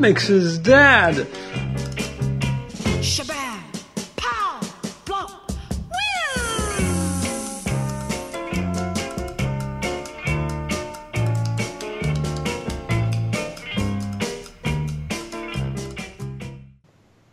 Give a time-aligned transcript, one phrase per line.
[0.00, 1.26] Comics is dead!
[3.02, 3.60] Shabam!
[4.16, 4.58] Pow!
[5.04, 5.30] Plop!
[5.90, 6.40] Woo!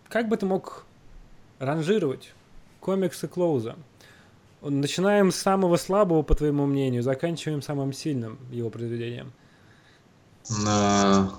[0.09, 0.84] Как бы ты мог
[1.59, 2.34] ранжировать
[2.81, 3.77] комиксы Клоуза?
[4.61, 9.31] Начинаем с самого слабого, по твоему мнению, заканчиваем самым сильным его произведением.
[10.65, 11.31] На-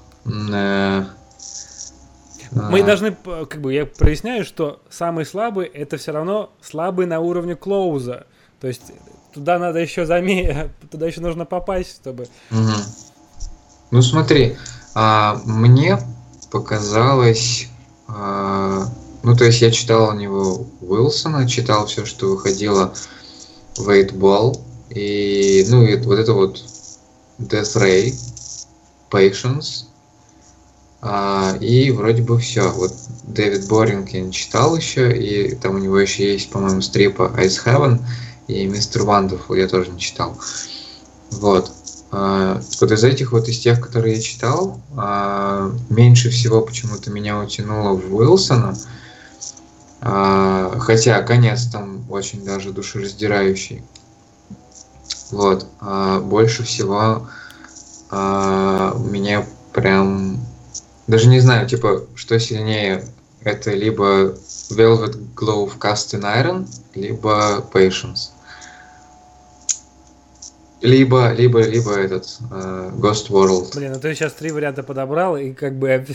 [2.51, 7.21] Мы а, должны, как бы, я проясняю, что самый слабый это все равно слабый на
[7.21, 8.27] уровне Клоуза.
[8.61, 8.93] То есть
[9.33, 10.71] туда надо еще заме...
[10.91, 12.27] туда еще нужно попасть, чтобы.
[12.51, 12.73] мгм.
[13.91, 14.57] Ну смотри,
[14.95, 15.99] а, мне
[16.51, 17.69] показалось,
[18.07, 18.85] а,
[19.23, 22.93] ну то есть я читал у него Уилсона, читал все, что выходило
[23.77, 24.53] в 8
[24.91, 26.63] и ну и вот это вот
[27.39, 28.15] Death Ray,
[29.11, 29.88] Patience,
[31.01, 32.71] а, и вроде бы все.
[32.71, 32.93] Вот
[33.25, 37.65] Дэвид Боринг я не читал еще, и там у него еще есть, по-моему, стрипа Ice
[37.65, 38.01] Heaven
[38.49, 40.37] и Мистер Wonderful я тоже не читал.
[41.31, 41.71] Вот.
[42.11, 47.39] А, Вот из этих вот, из тех, которые я читал, а, меньше всего почему-то меня
[47.39, 48.75] утянуло в Уилсона.
[50.01, 53.83] А, Хотя конец там очень даже душераздирающий.
[55.31, 55.67] Вот.
[55.81, 57.29] А Больше всего
[58.11, 60.38] а, меня прям...
[61.09, 63.05] Даже не знаю, типа, что сильнее.
[63.43, 64.35] Это либо
[64.71, 68.31] Velvet Glove Cast in Iron, либо Patience.
[70.81, 73.75] Либо, либо, либо этот э, Ghost World.
[73.75, 76.07] Блин, ну ты сейчас три варианта подобрал, и как бы.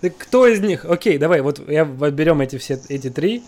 [0.18, 0.86] Кто из них?
[0.86, 3.42] Окей, давай, вот я берем эти все эти три.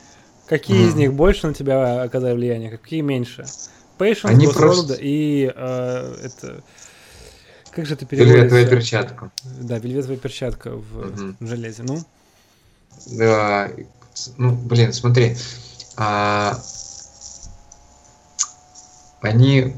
[0.47, 0.99] Какие из Мгм.
[0.99, 3.47] них больше на тебя оказали влияние, какие меньше?
[3.99, 6.63] Patience, Они Ghost просто- World и э, это.
[7.75, 8.67] Как же это переводится?
[8.69, 9.31] перчатка.
[9.63, 11.37] Да, вельветовая перчатка в Мгм.
[11.41, 11.83] железе.
[11.83, 12.05] Ну,
[13.07, 13.71] Да,
[14.37, 15.37] ну, блин, смотри.
[15.97, 16.59] а,
[19.21, 19.75] они,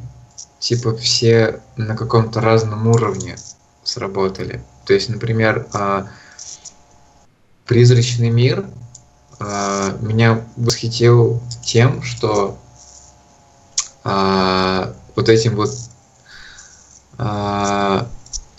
[0.58, 3.36] типа, все на каком-то разном уровне
[3.84, 4.62] сработали.
[4.86, 6.08] То есть, например, а,
[7.66, 8.64] «Призрачный мир»
[9.40, 12.58] а, меня восхитил тем, что
[14.04, 15.70] а, вот этим вот
[17.18, 18.08] а,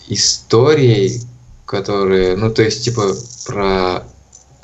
[0.08, 1.22] историей,
[1.64, 3.14] которые, ну, то есть, типа,
[3.46, 4.04] про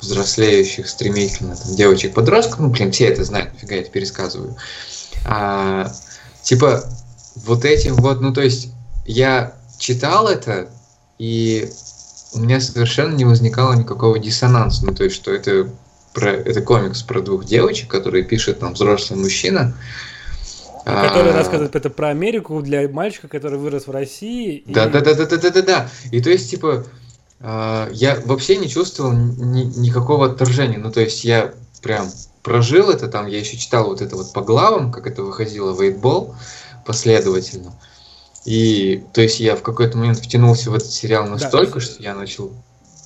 [0.01, 4.55] взрослеющих стремительно там, девочек-подростков, ну, блин, все это знают, нафига я это пересказываю.
[5.25, 5.91] А,
[6.41, 6.83] типа,
[7.35, 8.69] вот этим вот, ну, то есть,
[9.05, 10.69] я читал это,
[11.17, 11.69] и
[12.33, 15.69] у меня совершенно не возникало никакого диссонанса, ну, то есть, что это,
[16.13, 19.75] про, это комикс про двух девочек, которые пишет там взрослый мужчина.
[20.85, 24.63] Который А, рассказывает это про Америку для мальчика, который вырос в России.
[24.65, 25.89] Да, да, да, да, да, да, да, да.
[26.11, 26.85] И то есть, типа,
[27.39, 30.77] а, я вообще не чувствовал ни- никакого отторжения.
[30.77, 32.09] Ну, то есть, я прям
[32.41, 35.77] прожил это там, я еще читал вот это вот по главам, как это выходило в
[35.77, 36.33] 8
[36.85, 37.73] последовательно.
[38.45, 42.51] И, то есть, я в какой-то момент втянулся в этот сериал настолько, что я начал...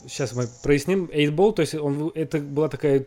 [0.07, 1.09] Сейчас мы проясним.
[1.13, 3.05] 8 то есть он, это была такая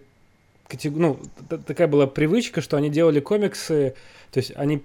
[0.70, 1.19] катего- ну,
[1.66, 3.94] такая была привычка, что они делали комиксы,
[4.31, 4.82] то есть они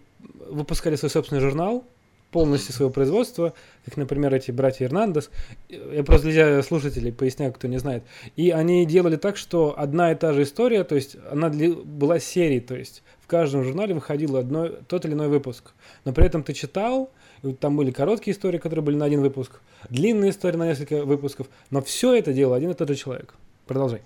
[0.49, 1.83] выпускали свой собственный журнал,
[2.31, 3.53] полностью своего производства,
[3.85, 5.29] как, например, эти братья Эрнандес.
[5.69, 8.03] Я просто для слушателей поясняю, кто не знает.
[8.35, 12.59] И они делали так, что одна и та же история, то есть она была серией,
[12.59, 15.71] то есть в каждом журнале выходил одно, тот или иной выпуск.
[16.03, 17.09] Но при этом ты читал,
[17.41, 21.47] и там были короткие истории, которые были на один выпуск, длинные истории на несколько выпусков,
[21.69, 23.33] но все это делал один и тот же человек.
[23.65, 24.01] Продолжай.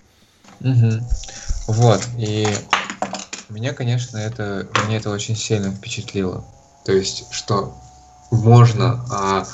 [0.60, 1.02] Мгм.
[1.70, 2.48] Вот, и
[3.48, 6.44] меня, конечно, это, меня это очень сильно впечатлило.
[6.84, 7.76] То есть, что
[8.32, 9.46] можно а,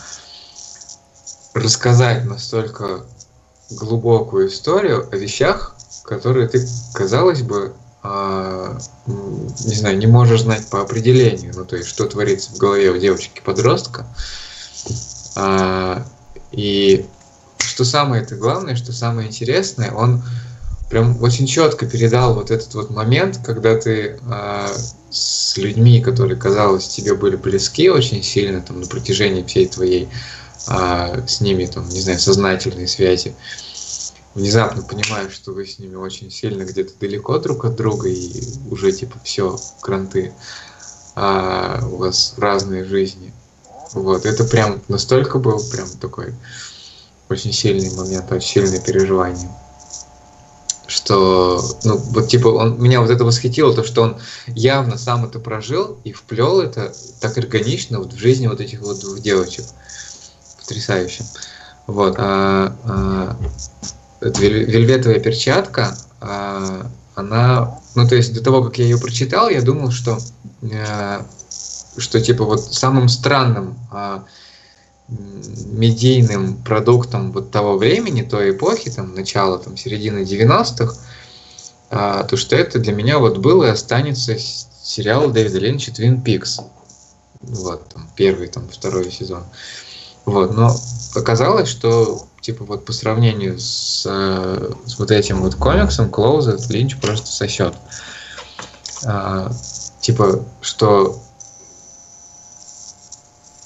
[1.53, 3.05] рассказать настолько
[3.69, 5.75] глубокую историю о вещах,
[6.05, 8.77] которые ты, казалось бы, а,
[9.07, 11.51] не знаю, не можешь знать по определению.
[11.53, 14.07] Ну, то есть, что творится в голове у девочки-подростка.
[15.35, 16.05] А,
[16.53, 17.05] и
[17.57, 20.23] что самое это главное, что самое интересное, он
[20.95, 24.71] прям очень четко передал вот этот вот момент, когда ты а,
[25.09, 30.07] с людьми, которые, казалось, тебе были близки очень сильно там на протяжении всей твоей
[30.69, 33.35] а, с ними, там, не знаю, сознательной связи,
[34.35, 38.31] внезапно понимаешь, что вы с ними очень сильно где-то далеко друг от друга и
[38.71, 40.31] уже типа все, кранты,
[41.13, 43.33] а у вас разные жизни.
[43.91, 46.33] Вот, это прям настолько был прям такой
[47.27, 49.51] очень сильный момент, очень сильное переживание
[51.05, 54.17] что, ну, вот типа, он меня вот это восхитило, то, что он
[54.47, 56.91] явно сам это прожил и вплел это
[57.21, 59.65] так органично вот в жизни вот этих вот двух девочек.
[60.59, 61.23] Потрясающе.
[61.85, 63.37] Вот, а, а,
[64.19, 69.91] вельветовая перчатка, а, она, ну то есть до того, как я ее прочитал, я думал,
[69.91, 70.17] что,
[70.63, 71.21] э,
[71.97, 74.25] что типа вот самым странным а,
[75.07, 80.95] медийным продуктом вот того времени, той эпохи, там, начала, там, середины 90-х,
[81.91, 86.61] а, то что это для меня вот был и останется сериал Дэвида Линча Twin Peaks.
[87.41, 89.43] Вот, там, первый, там, второй сезон.
[90.25, 90.75] Вот, но
[91.13, 96.97] оказалось, что, типа, вот по сравнению с, э, с вот этим вот комиксом, Closet, Линч
[96.97, 97.75] просто сосет.
[99.05, 99.51] А,
[100.01, 101.21] типа, что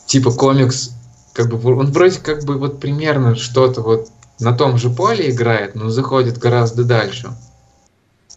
[0.10, 0.92] типа комикс,
[1.40, 4.10] как бы он вроде как бы вот примерно что-то вот
[4.42, 7.32] на том же поле играет, но заходит гораздо дальше.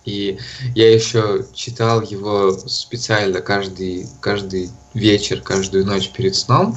[0.04, 0.38] И
[0.76, 6.76] я еще читал его специально каждый, каждый вечер, каждую ночь перед сном.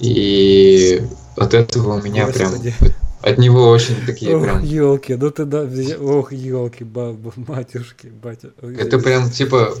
[0.00, 1.00] И
[1.36, 2.74] от этого у меня Господи.
[2.76, 4.64] прям от него очень такие Ох, прям.
[4.64, 5.68] елки, ну ты да,
[6.00, 8.50] ох, елки, бабу, матюшки, батя.
[8.60, 9.72] Это прям типа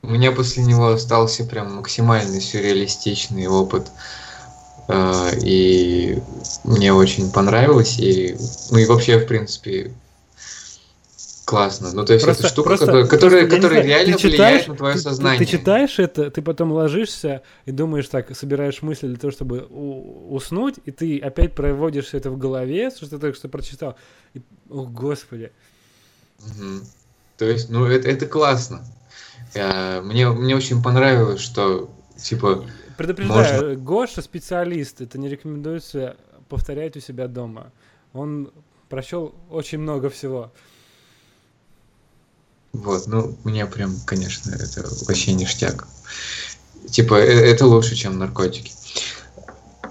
[0.00, 3.88] у меня после него остался прям максимальный сюрреалистичный опыт.
[3.88, 4.23] А,
[5.42, 6.18] И
[6.64, 7.98] мне очень понравилось.
[7.98, 8.36] И,
[8.70, 9.92] ну и вообще, в принципе,
[11.44, 11.92] классно.
[11.92, 14.34] Ну, то есть Просто- это штука, просто- которая, которая, я которая знаю, реально ты влияет
[14.62, 15.38] читаешь- на твое ты- ты- сознание.
[15.38, 20.34] Ты, читаешь это, ты потом ложишься и думаешь так, собираешь мысли для того, чтобы у-
[20.34, 23.96] уснуть, и ты опять проводишь это в голове, что ты только что прочитал.
[24.34, 24.40] И,
[24.70, 25.52] о, господи.
[26.40, 26.82] Мгм.
[27.38, 28.84] То есть, ну, это, это классно.
[29.56, 32.64] А, Мне, мне очень понравилось, что, типа,
[32.96, 36.16] Предупреждаю, Гоша специалист, это не рекомендуется
[36.48, 37.72] повторять у себя дома.
[38.12, 38.52] Он
[38.88, 40.52] прочел очень много всего.
[42.72, 45.86] Вот, ну, мне прям, конечно, это вообще ништяк.
[46.90, 48.72] Типа, э- это лучше, чем наркотики.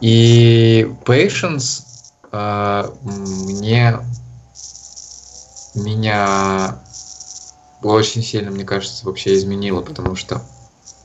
[0.01, 1.83] И Patience
[2.31, 3.99] а, мне
[5.75, 6.79] меня
[7.83, 10.41] очень сильно, мне кажется, вообще изменило, потому что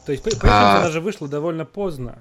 [0.08, 0.78] То есть Patience, А.
[0.80, 2.16] она же вышла довольно поздно,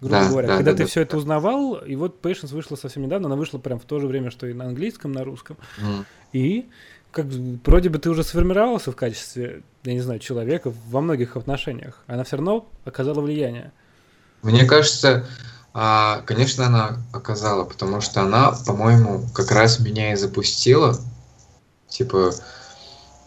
[0.00, 0.48] грубо Да, говоря.
[0.48, 1.18] да, Когда да, ты да, все это да.
[1.18, 4.48] узнавал, и вот Patience вышла совсем недавно, она вышла прям в то же время, что
[4.48, 5.56] и на английском, на русском.
[5.78, 6.68] м, И
[7.12, 7.26] как
[7.64, 12.02] вроде бы ты уже сформировался в качестве, я не знаю, человека во многих отношениях.
[12.08, 13.70] Она все равно оказала влияние.
[14.42, 15.24] Мне кажется,
[15.74, 20.98] а, конечно, она оказала, потому что она, по-моему, как раз меня и запустила.
[21.88, 22.32] Типа,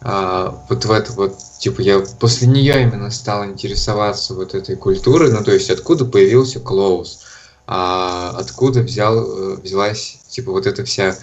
[0.08, 5.32] а, вот в это вот, типа, я после нее именно стал интересоваться вот этой культурой,
[5.32, 7.22] ну, то есть, откуда появился Клоус,
[7.66, 11.18] а, откуда взял, э, взялась, типа, вот эта вся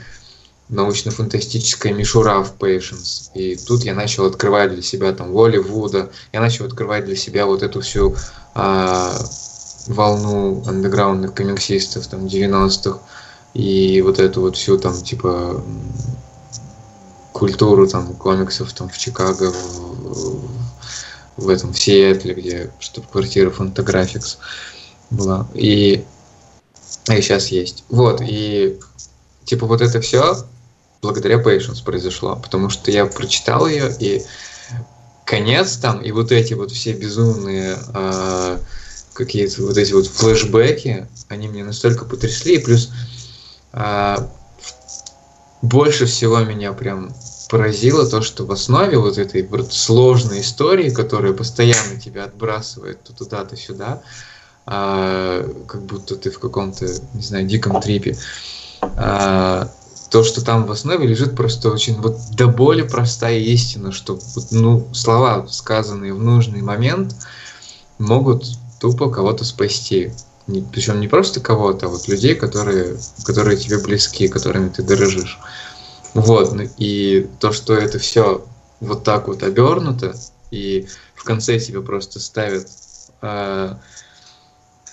[0.68, 3.30] научно-фантастическая мишура в Patience.
[3.34, 7.46] И тут я начал открывать для себя там Воли Вуда, я начал открывать для себя
[7.46, 8.16] вот эту всю
[8.56, 9.16] а,
[9.86, 12.98] волну андеграундных комиксистов там 90-х
[13.54, 15.62] и вот эту вот всю там типа
[17.42, 20.48] культуру там комиксов там в Чикаго, в,
[21.38, 24.36] в этом в Сиэтле, где штаб-квартира Fantagraphics
[25.10, 25.48] была.
[25.52, 26.04] И
[27.10, 27.82] и сейчас есть.
[27.88, 28.78] Вот, и
[29.44, 30.36] типа вот это все
[31.02, 34.22] благодаря Patience произошло, потому что я прочитал ее, и
[35.24, 38.60] конец там, и вот эти вот все безумные а,
[39.14, 42.92] какие-то вот эти вот флешбеки, они меня настолько потрясли, и плюс
[43.72, 44.30] а,
[45.60, 47.12] больше всего меня прям
[47.52, 53.44] поразило то, что в основе вот этой сложной истории, которая постоянно тебя отбрасывает то туда,
[53.44, 54.00] то сюда,
[54.64, 58.16] а, как будто ты в каком-то, не знаю, диком трипе,
[58.80, 59.70] а,
[60.10, 64.18] то, что там в основе лежит просто очень вот до боли простая истина, что
[64.50, 67.14] ну, слова, сказанные в нужный момент,
[67.98, 68.46] могут
[68.80, 70.10] тупо кого-то спасти.
[70.72, 75.38] Причем не просто кого-то, а вот людей, которые, которые тебе близки, которыми ты дорожишь.
[76.14, 78.46] Вот, ну и то, что это все
[78.80, 80.14] вот так вот обернуто,
[80.50, 82.68] и в конце тебя просто ставят
[83.22, 83.80] а,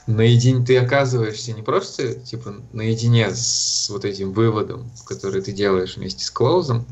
[0.07, 6.23] наедине, ты оказываешься не просто типа наедине с вот этим выводом, который ты делаешь вместе
[6.23, 6.85] с Клоузом,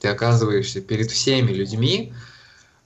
[0.00, 2.14] ты оказываешься перед всеми людьми,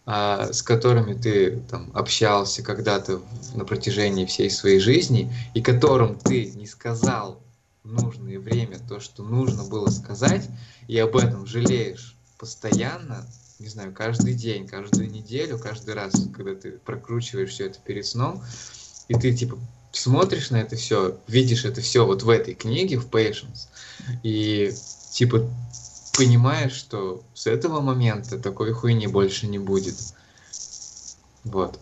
[0.04, 3.20] а, с которыми ты там общался когда-то
[3.54, 7.40] на протяжении всей своей жизни, и которым ты не сказал
[7.86, 10.48] нужное время то, что нужно было сказать,
[10.88, 13.26] и об этом жалеешь постоянно,
[13.58, 18.42] не знаю, каждый день, каждую неделю, каждый раз, когда ты прокручиваешь все это перед сном,
[19.08, 19.58] и ты типа
[19.92, 23.68] смотришь на это все, видишь это все вот в этой книге, в Patience,
[24.22, 24.72] и
[25.12, 25.48] типа
[26.16, 29.96] понимаешь, что с этого момента такой хуйни больше не будет.
[31.44, 31.78] Вот.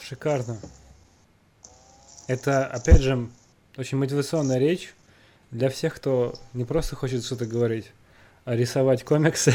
[0.00, 0.58] Шикарно.
[2.26, 3.28] Это, опять же,
[3.76, 4.94] очень мотивационная речь
[5.50, 7.92] для всех, кто не просто хочет что-то говорить,
[8.44, 9.52] а рисовать комиксы.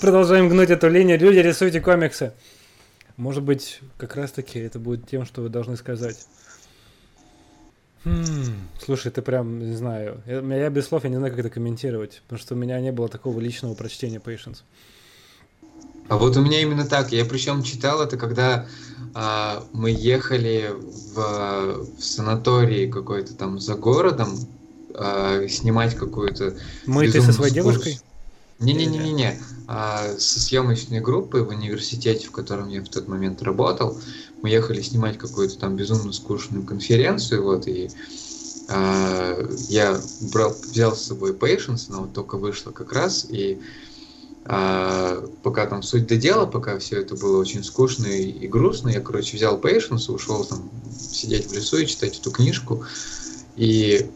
[0.00, 1.18] Продолжаем гнуть эту линию.
[1.18, 2.32] Люди, рисуйте комиксы.
[3.16, 6.26] Может быть, как раз-таки это будет тем, что вы должны сказать.
[8.04, 11.50] Хм, слушай, ты прям, не знаю, я, я без слов, я не знаю, как это
[11.50, 14.58] комментировать, потому что у меня не было такого личного прочтения Patience.
[16.08, 17.12] А вот у меня именно так.
[17.12, 18.66] Я причем читал это, когда
[19.14, 20.72] а, мы ехали
[21.14, 24.38] в, в санаторий какой-то там за городом
[24.94, 26.54] а, снимать какую-то.
[26.86, 27.98] Мы ты со своей девушкой?
[28.58, 29.38] Не-не-не-не-не.
[29.68, 33.98] А, со съемочной группой в университете, в котором я в тот момент работал,
[34.42, 37.90] мы ехали снимать какую-то там безумно скучную конференцию, вот, и
[38.68, 39.36] а,
[39.68, 40.00] я
[40.32, 43.60] брал, взял с собой Patience, она вот только вышла как раз, и
[44.48, 48.90] а, пока там суть до дела, пока все это было очень скучно и, и грустно,
[48.90, 52.84] я, короче, взял Patience, ушел там сидеть в лесу и читать эту книжку,
[53.56, 54.08] и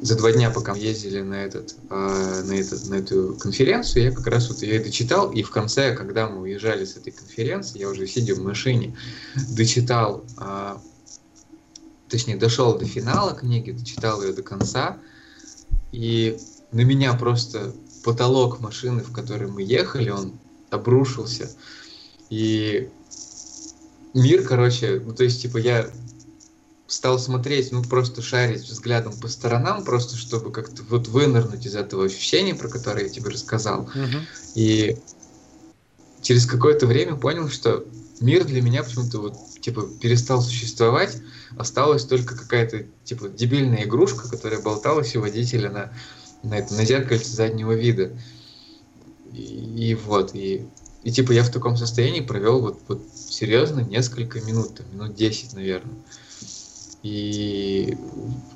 [0.00, 4.12] за два дня, пока мы ездили на, этот, э, на, этот, на эту конференцию, я
[4.12, 7.90] как раз вот ее дочитал, и в конце, когда мы уезжали с этой конференции, я
[7.90, 8.96] уже сидя в машине,
[9.50, 10.76] дочитал, э,
[12.08, 14.96] точнее, дошел до финала книги, дочитал ее до конца,
[15.92, 16.38] и
[16.72, 17.74] на меня просто
[18.08, 20.32] потолок машины, в которой мы ехали, он
[20.70, 21.50] обрушился,
[22.30, 22.88] и
[24.14, 25.90] мир, короче, ну то есть, типа, я
[26.86, 32.06] стал смотреть, ну, просто шарить взглядом по сторонам, просто чтобы как-то вот вынырнуть из этого
[32.06, 33.90] ощущения, про которое я тебе рассказал.
[33.94, 34.26] Мгм.
[34.54, 34.96] И
[36.22, 37.84] через какое-то время понял, что
[38.20, 41.18] мир для меня почему-то вот, типа, перестал существовать,
[41.58, 45.92] осталась только какая-то, типа, дебильная игрушка, которая болталась у водителя на,
[46.42, 48.12] на, это, на зеркальце заднего вида.
[49.32, 50.66] И, и вот, и,
[51.02, 55.54] и типа я в таком состоянии провел вот, вот серьезно несколько минут, там, минут 10,
[55.54, 55.96] наверное.
[57.02, 57.96] И,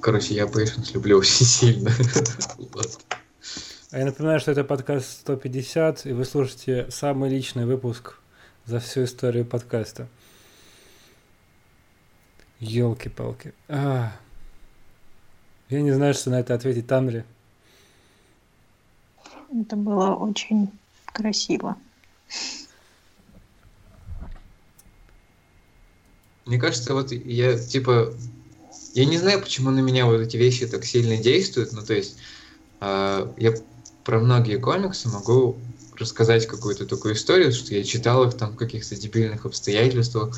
[0.00, 1.90] короче, я Patience люблю очень сильно.
[2.58, 3.00] Вот.
[3.90, 8.14] А я напоминаю, что это подкаст 150, и вы слушаете самый личный выпуск
[8.64, 10.08] за всю историю подкаста.
[12.58, 13.54] Елки-палки.
[13.68, 14.12] А.
[15.68, 17.24] Я не знаю, что на это ответить Тамри.
[19.60, 20.70] Это было очень
[21.06, 21.76] красиво.
[26.46, 28.12] Мне кажется, вот я, типа,
[28.94, 32.18] я не знаю, почему на меня вот эти вещи так сильно действуют, ну, то есть,
[32.80, 33.54] а, я
[34.04, 35.56] про многие комиксы могу
[35.96, 40.36] рассказать какую-то такую историю, что я читал их там в каких-то дебильных обстоятельствах,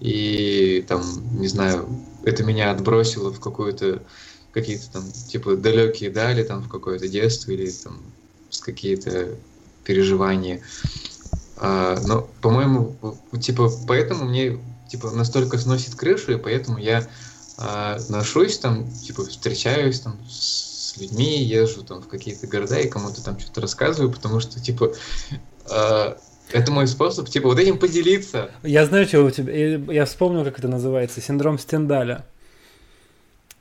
[0.00, 1.02] и там,
[1.38, 1.88] не знаю,
[2.24, 4.02] это меня отбросило в какую-то
[4.50, 8.13] какие-то там, типа, далекие дали, там, в какое-то детство, или там,
[8.60, 9.36] какие-то
[9.84, 10.62] переживания.
[11.56, 12.96] А, но, по-моему,
[13.40, 14.58] типа, поэтому мне,
[14.88, 17.06] типа, настолько сносит крышу, и поэтому я
[17.58, 23.22] а, ношусь там, типа, встречаюсь там с людьми, езжу там в какие-то города и кому-то
[23.22, 24.92] там что-то рассказываю, потому что, типа,
[25.70, 26.18] а,
[26.52, 28.50] это мой способ, типа, вот этим поделиться.
[28.62, 29.52] Я знаю, что у тебя.
[29.92, 31.20] Я вспомнил, как это называется.
[31.20, 32.26] Синдром Стендаля.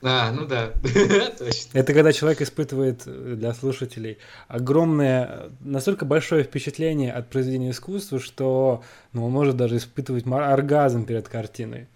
[0.06, 0.74] А, ну да,
[1.40, 1.78] точно.
[1.78, 4.18] Это когда человек испытывает э, для слушателей
[4.50, 8.84] огромное, настолько большое впечатление от произведения искусства, что
[9.14, 11.88] ну, он может даже испытывать оргазм перед картиной.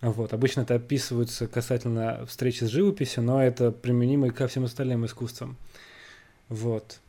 [0.00, 0.32] Вот.
[0.32, 5.56] Обычно это описывается касательно встречи с живописью, но это применимо и ко всем остальным искусствам.
[6.48, 7.00] Вот.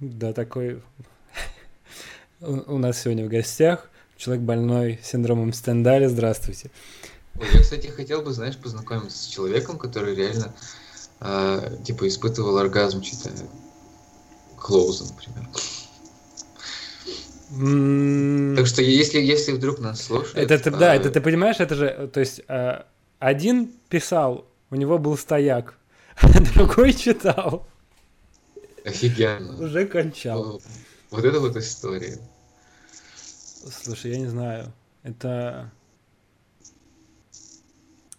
[0.00, 0.82] Да, такой...
[2.40, 6.08] У нас сегодня в гостях человек больной синдромом Стендаля.
[6.08, 6.70] Здравствуйте.
[7.38, 10.52] Ой, я, кстати, хотел бы, знаешь, познакомиться с человеком, который реально,
[11.20, 13.34] а, типа, испытывал оргазм, читая
[14.58, 15.48] Клоуза, например.
[17.52, 20.50] М, Так что, если, если вдруг нас слушают...
[20.50, 22.82] Это ты, да, а, это ты понимаешь, это же, э, то есть э,
[23.18, 25.74] один писал, у него был стояк,
[26.20, 27.66] а другой читал,
[28.84, 29.62] Офигенно.
[29.62, 30.44] уже кончал.
[30.44, 30.62] Вот,
[31.10, 32.18] вот это вот история.
[33.82, 34.72] Слушай, я не знаю,
[35.02, 35.70] это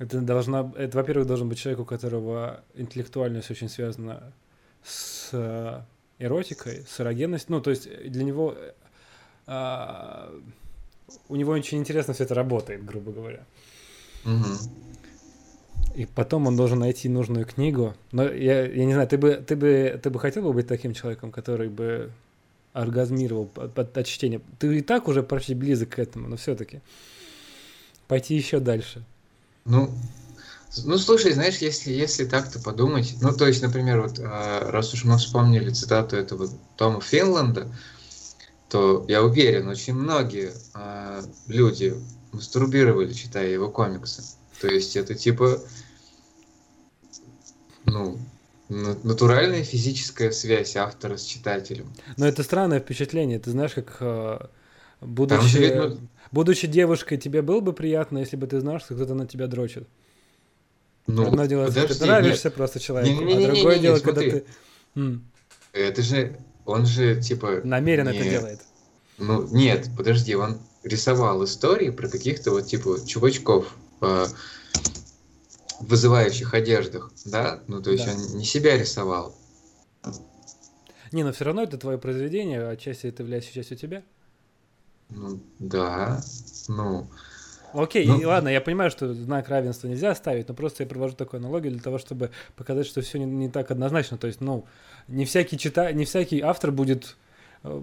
[0.01, 4.33] это должна, это, во-первых, должен быть человек, у которого интеллектуальность очень связана
[4.83, 5.81] с э,
[6.17, 8.71] эротикой, с эрогенностью, ну, то есть для него э,
[9.45, 10.33] а,
[11.29, 13.45] у него очень интересно все это работает, грубо говоря.
[14.23, 14.57] Мгм.
[15.93, 17.93] И потом он должен найти нужную книгу.
[18.11, 20.95] Но я, я не знаю, ты бы, ты бы, ты бы хотел бы быть таким
[20.95, 22.11] человеком, который бы
[22.73, 24.41] оргазмировал от, от- от чтения?
[24.57, 26.81] Ты и так уже почти близок к этому, но все-таки
[28.07, 29.03] пойти еще дальше.
[29.65, 29.93] Ну,
[30.85, 35.03] ну, слушай, знаешь, если, если так-то подумать, ну, то есть, например, вот, а, раз уж
[35.03, 37.67] мы вспомнили цитату этого Тома Финланда,
[38.69, 41.93] то я уверен, очень многие а, люди
[42.31, 44.23] мастурбировали, читая его комиксы.
[44.61, 45.59] То есть это типа,
[47.85, 48.17] ну,
[48.69, 51.91] на- натуральная физическая связь автора с читателем.
[52.17, 53.39] Но это странное впечатление.
[53.39, 55.97] Ты знаешь, как э, Там будучи, же видно-
[56.31, 59.87] будучи девушкой, тебе было бы приятно, если бы ты знал, что кто-то на тебя дрочит.
[61.07, 64.29] Ну, Одно дело, подожди, ты нравишься просто человеку, а Не-не-не-не-не, другое дело, смотри.
[64.31, 64.45] когда ты
[64.95, 65.11] м,
[65.73, 67.61] нет, это же, он же типа...
[67.63, 68.61] намеренно это не- делает.
[69.17, 74.25] Ну, нет, подожди, он рисовал истории про каких-то вот типа чувачков э,
[75.79, 77.61] в вызывающих одеждах, да?
[77.67, 78.13] Ну, то есть Да.
[78.13, 79.35] он не себя рисовал.
[81.11, 84.03] Не, но все равно это твое произведение, а отчасти это является частью тебя.
[85.11, 86.21] Ну, да,
[86.67, 87.07] ну...
[87.73, 91.39] Окей, Ну- ладно, я понимаю, что знак равенства нельзя ставить, но просто я провожу такую
[91.39, 94.17] аналогию для того, чтобы показать, что все не, не так однозначно.
[94.17, 94.65] То есть, ну,
[95.07, 95.91] не всякий чита...
[95.93, 97.15] не всякий автор будет
[97.63, 97.81] э,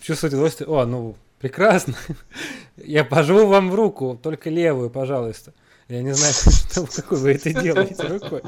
[0.00, 0.68] чувствовать удовольствие.
[0.68, 1.94] О, ну, прекрасно.
[2.76, 5.54] Я пожму вам в руку, только левую, пожалуйста.
[5.88, 6.34] Я не знаю,
[6.70, 8.42] что, какой вы это делаете рукой.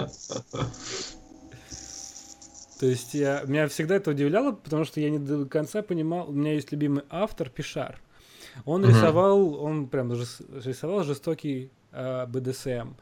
[2.78, 6.32] То есть я, меня всегда это удивляло, потому что я не до конца понимал, у
[6.32, 8.00] меня есть любимый автор Пишар.
[8.64, 8.90] Он Мгм.
[8.90, 12.94] рисовал, он прям жес- рисовал жестокий э, БДСМ.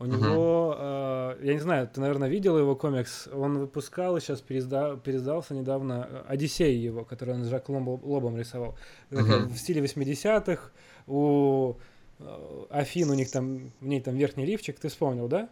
[0.00, 0.16] У Мгм.
[0.16, 4.98] него, э, я не знаю, ты, наверное, видел его комикс, он выпускал, и сейчас переизда-
[5.00, 8.76] переиздался недавно э, «Одиссей» его, который он с Жак Ломбо- Лобом рисовал.
[9.10, 9.48] Мгм.
[9.50, 10.70] В стиле 80-х,
[11.06, 11.74] у
[12.18, 15.48] э, Афин, у них там, в ней там верхний лифчик, ты вспомнил, да?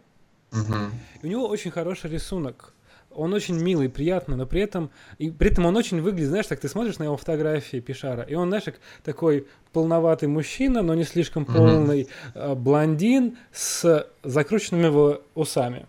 [0.51, 0.91] мгм.
[1.21, 2.73] И у него очень хороший рисунок.
[3.11, 6.59] Он очень милый, приятный, но при этом, и при этом он очень выглядит, знаешь, так
[6.59, 8.65] ты смотришь на его фотографии Пишара, и он, знаешь,
[9.03, 15.85] такой полноватый мужчина, но не слишком полный э, блондин с закрученными его усами.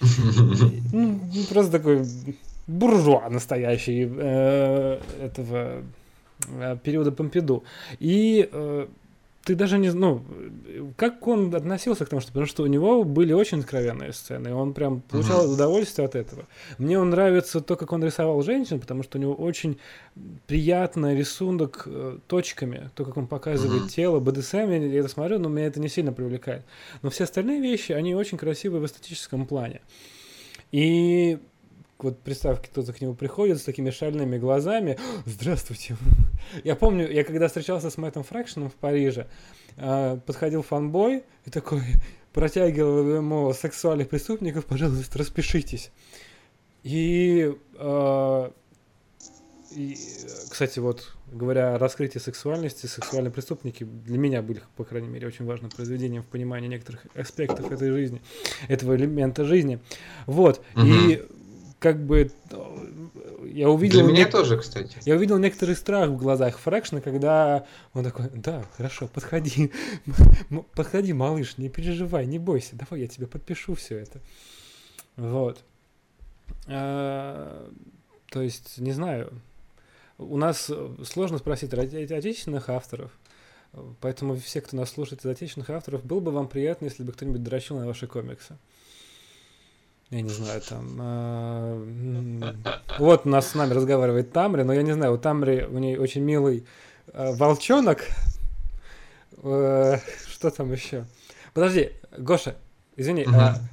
[0.92, 2.04] Ну, просто такой
[2.66, 5.82] буржуа настоящий э, этого
[6.48, 7.64] э, периода Помпиду.
[7.98, 8.86] И э,
[9.44, 10.22] ты даже не ну
[10.96, 14.52] как он относился к тому, что потому что у него были очень откровенные сцены, и
[14.52, 16.46] он прям получал удовольствие от этого.
[16.78, 19.78] Мне он нравится то, как он рисовал женщин, потому что у него очень
[20.46, 23.88] приятный рисунок э, точками, то, как он показывает Мгм.
[23.88, 26.64] тело, БДСМ, я, я это смотрю, но меня это не сильно привлекает.
[27.02, 29.80] Но все остальные вещи, они очень красивые в эстетическом плане.
[30.72, 31.38] И
[32.04, 34.98] вот представь, кто-то к нему приходит с такими шальными глазами.
[35.24, 35.96] Здравствуйте.
[36.64, 39.26] Я помню, я когда встречался с Мэттом Фрэкшеном в Париже,
[39.78, 41.82] а, подходил фанбой и такой
[42.32, 45.90] протягивал ему сексуальных преступников, пожалуйста, распишитесь.
[46.82, 48.52] И, а,
[49.74, 49.96] и,
[50.50, 55.46] кстати, вот говоря о раскрытии сексуальности, сексуальные преступники для меня были, по крайней мере, очень
[55.46, 58.20] важным произведением в понимании некоторых аспектов этой жизни,
[58.68, 59.80] этого элемента жизни.
[60.26, 60.62] Вот.
[60.76, 61.26] И
[61.84, 62.30] как бы
[63.44, 64.00] я увидел...
[64.00, 64.96] Для меня нек- тоже, кстати.
[65.04, 69.70] я увидел некоторый страх в глазах Фрэкшна, когда он такой, да, хорошо, подходи,
[70.74, 74.18] подходи, малыш, не переживай, не бойся, давай я тебе подпишу все это.
[75.16, 75.62] Вот.
[76.68, 77.70] А,
[78.30, 79.30] То есть, не знаю,
[80.16, 80.70] у нас
[81.04, 83.10] сложно спросить ро- отечественных авторов,
[84.00, 87.42] поэтому все, кто нас слушает из отечественных авторов, было бы вам приятно, если бы кто-нибудь
[87.42, 88.56] дрочил на ваши комиксы.
[90.10, 91.00] Я не знаю, там...
[91.00, 92.44] м,
[92.98, 96.00] Вот у нас с нами разговаривает Тамри, но я не знаю, у Тамри, у нее
[96.00, 96.66] очень милый
[97.12, 98.00] э, волчонок.
[99.42, 101.04] Э, Что там еще?
[101.52, 102.54] Подожди, Гоша,
[102.96, 103.24] извини,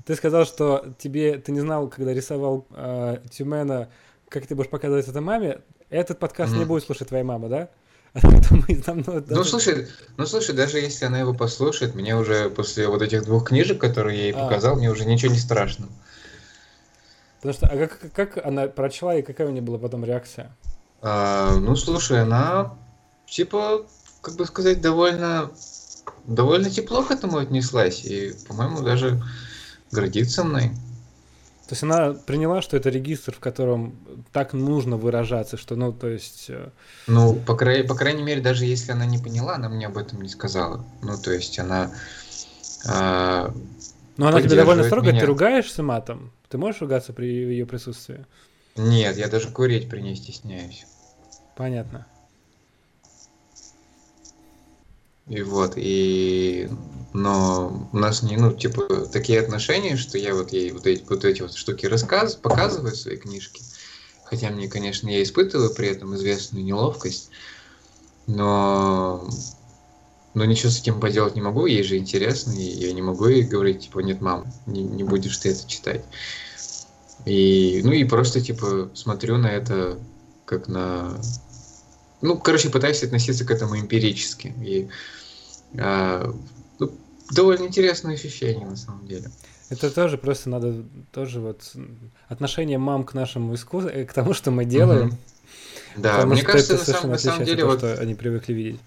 [0.05, 3.89] ты сказал, что тебе ты не знал, когда рисовал э, Тюмена,
[4.29, 5.59] как ты будешь показывать это маме.
[5.89, 7.69] Этот подкаст не будет слушать твоя мама, да?
[9.29, 13.47] Ну, слушай, ну слушай, даже если она его послушает, мне уже после вот этих двух
[13.47, 14.43] книжек, которые я ей А.
[14.43, 15.87] показал, мне уже ничего не страшно.
[17.37, 20.55] Потому что, а как, как она прочла и какая у нее была потом реакция?
[21.01, 22.77] А, ну слушай, она
[23.25, 23.85] типа,
[24.21, 25.51] как бы сказать, довольно,
[26.25, 29.23] довольно тепло к этому отнеслась и, по-моему, даже
[29.91, 30.71] гордится мной.
[31.71, 33.95] То есть она приняла, что это регистр, в котором
[34.33, 36.47] так нужно выражаться, что, ну, то есть...
[36.49, 36.67] э,
[37.07, 40.21] Ну, по, край- по крайней мере, даже если она не поняла, она мне об этом
[40.21, 40.83] не сказала.
[41.01, 41.89] Ну, то есть она...
[42.85, 43.53] а,
[44.17, 45.21] Ну, она тебе довольно строго, меня.
[45.21, 46.33] ты ругаешься матом?
[46.49, 48.25] Ты можешь ругаться при ее присутствии?
[48.75, 50.85] нет, я даже курить при ней стесняюсь.
[51.55, 52.05] Понятно.
[55.27, 56.69] И вот, и...
[57.13, 61.25] Но у нас не, ну, типа, такие отношения, что я вот ей вот эти вот,
[61.25, 63.61] эти вот штуки рассказ, показываю в своей книжке.
[64.23, 67.29] Хотя мне, конечно, я испытываю при этом известную неловкость,
[68.27, 69.27] но...
[70.33, 73.43] Но ничего с этим поделать не могу, ей же интересно, и я не могу ей
[73.43, 76.05] говорить, типа, нет, мам, не, не будешь ты это читать.
[77.25, 79.99] И, ну и просто, типа, смотрю на это
[80.45, 81.19] как на...
[82.21, 84.53] Ну, короче, пытаюсь относиться к этому эмпирически.
[84.61, 84.89] И
[85.77, 86.33] А,
[86.79, 86.91] ну,
[87.31, 89.31] довольно интересное ощущение на самом деле.
[89.69, 91.73] Это тоже просто надо тоже вот
[92.27, 95.07] отношение мам к нашему искусству, э, к тому, что мы делаем.
[95.07, 95.17] Мгм.
[95.97, 98.15] Да, потому мне кажется, это на самом, совершенно на самом деле, того, вот что они
[98.15, 98.79] привыкли видеть.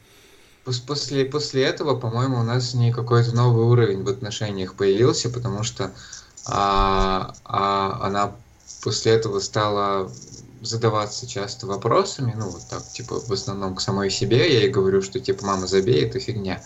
[0.66, 5.30] пос- после, после этого, по-моему, у нас с ней какой-то новый уровень в отношениях появился,
[5.30, 5.90] потому что
[6.46, 8.32] а, а, она
[8.82, 10.10] после этого стала
[10.64, 14.38] задаваться часто вопросами, ну, вот так, типа, в основном к самой себе.
[14.38, 16.62] Я ей говорю, что, типа, мама, забей, это фигня.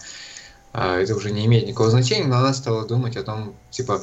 [0.72, 4.02] А, это уже не имеет никакого значения, но она стала думать о том, типа,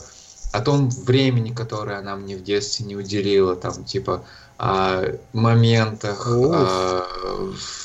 [0.51, 4.23] о том времени, которое она мне в детстве не уделила, там, типа,
[4.58, 5.03] о
[5.34, 6.49] моментах, Уф.
[6.53, 7.05] а,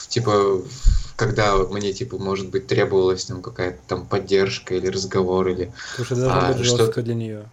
[0.08, 0.62] типа,
[1.16, 6.14] когда мне, типа, может быть, требовалась там какая-то там поддержка или разговор, или что это
[6.16, 7.50] должно А, быть что- жестко для нее.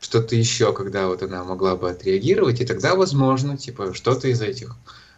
[0.00, 4.76] Что-то еще, когда вот она могла бы отреагировать, и тогда, возможно, типа, что-то из этих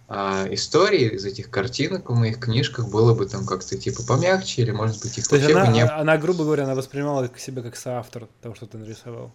[0.09, 4.71] а, историй, из этих картинок в моих книжках было бы там как-то, типа, помягче, или,
[4.71, 7.62] может быть, их То вообще бы она, не она, грубо говоря, она воспринимала к себя
[7.62, 9.31] как соавтор того, что ты нарисовал.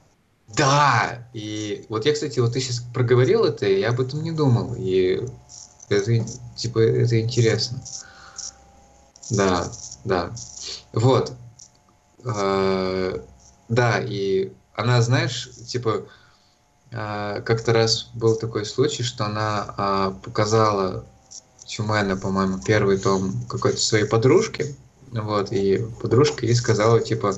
[0.55, 4.31] Да, и вот я, кстати, вот ты сейчас проговорил это, и я об этом не
[4.31, 5.21] думал, и
[5.89, 7.81] это, типа, это интересно.
[9.31, 9.71] Да,
[10.03, 10.31] да.
[10.93, 11.33] Вот.
[12.23, 13.19] Э,
[13.69, 16.05] Да, и она, знаешь, типа,
[16.91, 21.05] э, как-то раз был такой случай, что она а, показала
[21.65, 24.75] Чумена, по-моему, первый том какой-то своей подружке,
[25.11, 27.35] вот, и подружка ей сказала, типа,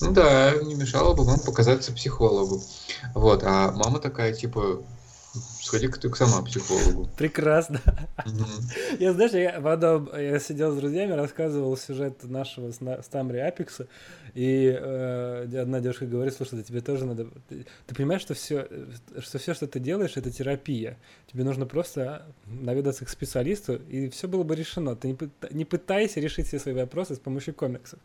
[0.00, 2.62] ну да, не мешало бы вам показаться психологу.
[3.14, 4.82] Вот, а мама такая, типа,
[5.68, 7.08] сходи-ка ты сама к психологу.
[7.16, 7.80] Прекрасно.
[8.98, 13.06] Я, знаешь, я, в одном- я сидел с друзьями, рассказывал сюжет нашего с, на- с
[13.08, 13.86] Тамри Апекса,
[14.34, 17.26] и э, одна девушка говорит, слушай, да тебе тоже надо...
[17.48, 18.68] Ты, ты понимаешь, что все,
[19.18, 20.96] что все, что ты делаешь, это терапия.
[21.30, 24.96] Тебе нужно просто наведаться к специалисту, и все было бы решено.
[24.96, 25.18] Ты не,
[25.50, 27.98] не пытайся решить все свои вопросы с помощью комиксов.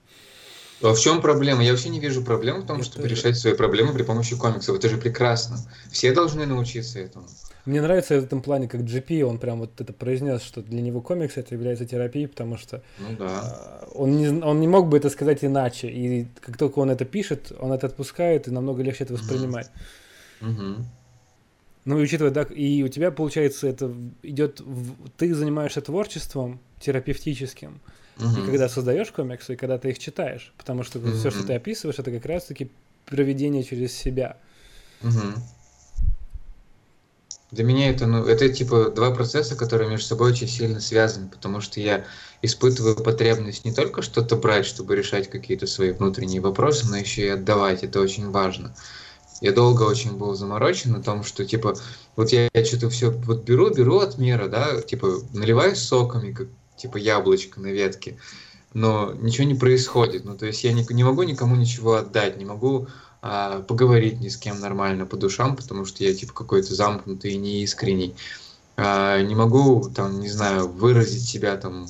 [0.81, 1.63] А в чем проблема?
[1.63, 4.75] Я вообще не вижу проблем в том, чтобы решать свои проблемы при помощи комиксов.
[4.77, 5.57] Это же прекрасно.
[5.89, 7.25] Все должны научиться этому.
[7.65, 10.99] Мне нравится в этом плане, как GP, он прям вот это произнес, что для него
[11.01, 13.25] комикс это является терапией, потому что Ну да.
[13.25, 15.89] А, он не, он не мог бы это сказать иначе.
[15.89, 19.69] И как только он это пишет, он это отпускает, и намного легче это воспринимать.
[20.41, 20.85] Мгм.
[21.85, 24.61] Ну и учитывая, да, и у тебя, получается, это идет,
[25.17, 27.79] ты занимаешься творчеством терапевтическим,
[28.17, 28.45] и Мгм.
[28.45, 32.11] когда создаешь комиксы, и когда ты их читаешь, потому что все, что ты описываешь, это
[32.11, 32.71] как раз-таки
[33.05, 34.37] проведение через себя.
[35.01, 35.43] Мгм.
[37.53, 41.61] Для меня это, ну, это типа два процесса, которые между собой очень сильно связаны, потому
[41.61, 42.03] что я
[42.41, 47.29] испытываю потребность не только что-то брать, чтобы решать какие-то свои внутренние вопросы, но еще и
[47.29, 47.83] отдавать.
[47.83, 48.75] Это очень важно.
[49.39, 51.75] Я долго очень был заморочен на том, что типа
[52.15, 56.97] вот я, что-то все вот беру, беру от мира, да, типа наливаю соками, как типа
[56.97, 58.17] яблочко на ветке,
[58.73, 60.25] но ничего не происходит.
[60.25, 62.87] Ну, то есть я не, не могу никому ничего отдать, не могу
[63.25, 67.37] а, поговорить ни с кем нормально по душам, потому что я типа какой-то замкнутый и
[67.37, 68.15] неискренний.
[68.75, 71.87] А, не могу там, не знаю, выразить себя там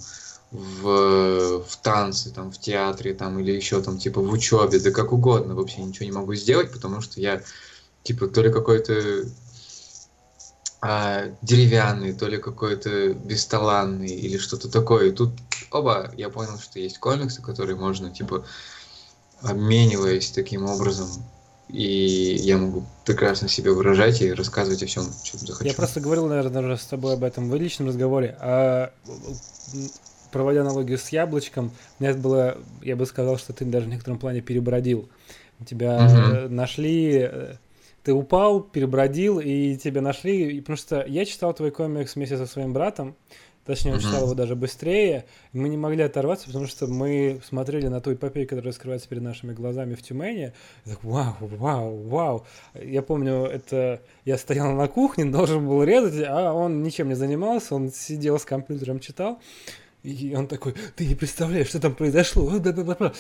[0.52, 5.12] в, в танце, там, в театре, там, или еще там, типа, в учебе, да как
[5.12, 7.42] угодно, вообще ничего не могу сделать, потому что я,
[8.04, 9.26] типа, то ли какой-то
[10.82, 15.08] а, деревянный, то ли какой-то бесталанный, или что-то такое.
[15.08, 15.32] И тут,
[15.72, 18.46] оба, я понял, что есть комиксы, которые можно, типа,
[19.44, 21.08] обмениваясь таким образом,
[21.70, 25.68] и я могу прекрасно себя выражать и рассказывать о всем, чем захочу.
[25.68, 28.94] Я просто говорил, наверное, уже с тобой об этом в личном разговоре, а
[30.32, 34.20] проводя аналогию с яблочком, у меня было, я бы сказал, что ты даже в некотором
[34.20, 35.10] плане перебродил.
[35.66, 37.56] Тебя э, нашли, э,
[38.04, 42.48] ты упал, перебродил, и тебя нашли, и потому что я читал твой комикс вместе со
[42.48, 43.16] своим братом,
[43.66, 44.06] точнее, он Мгм.
[44.06, 48.48] читал его даже быстрее, мы не могли оторваться, потому что мы смотрели на ту эпопею,
[48.48, 50.54] которая раскрывается перед нашими глазами в Тюмени,
[50.86, 52.46] и так, вау, вау, вау.
[52.74, 57.76] Я помню, это я стоял на кухне, должен был резать, а он ничем не занимался,
[57.76, 59.40] он сидел с компьютером, читал,
[60.04, 62.44] и он такой, ты не представляешь, что там произошло.
[62.54, 63.14] Э, бла-бла-бла-бла».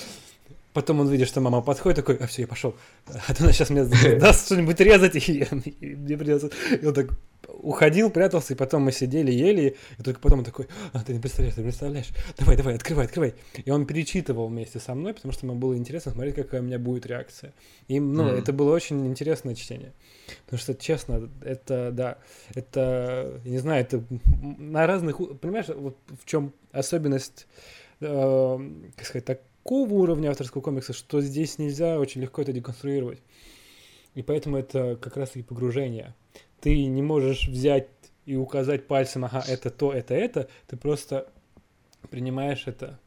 [0.74, 2.76] Потом он видит, что мама подходит, такой, а все, я пошел.
[3.06, 3.84] А то она сейчас мне
[4.20, 5.48] даст что-нибудь резать, и,
[5.80, 6.50] и мне придется.
[6.82, 7.12] И он так
[7.48, 11.20] уходил, прятался, и потом мы сидели, ели, и только потом он такой, а ты не
[11.20, 13.36] представляешь, ты не представляешь, давай, давай, открывай, открывай.
[13.64, 16.80] И он перечитывал вместе со мной, потому что ему было интересно смотреть, какая у меня
[16.80, 17.54] будет реакция.
[17.88, 18.36] И, ну, Мгм.
[18.38, 19.94] это было очень интересное чтение.
[20.46, 22.18] Потому что, честно, это, да,
[22.56, 24.04] это, я не знаю, это
[24.42, 27.48] на разных, понимаешь, вот в чем особенность,
[28.00, 28.60] э,
[28.96, 33.22] как сказать, такого уровня авторского комикса, что здесь нельзя очень легко это деконструировать.
[34.16, 36.14] И поэтому это как раз и погружение.
[36.64, 37.90] Ты не можешь взять
[38.26, 41.28] и указать пальцем, ага, это то, это это, ты просто
[42.10, 42.98] принимаешь это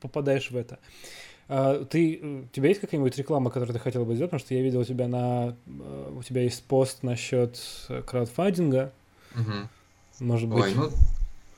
[0.00, 0.78] попадаешь в это.
[1.48, 4.30] А, ты, у тебя есть какая-нибудь реклама, которую ты хотел бы сделать?
[4.30, 5.56] Потому что я видел у тебя на...
[5.66, 8.92] э, У тебя есть пост насчет э, краудфандинга.
[9.34, 9.68] Мгм.
[10.20, 10.62] Может быть...
[10.62, 10.90] Ой, ну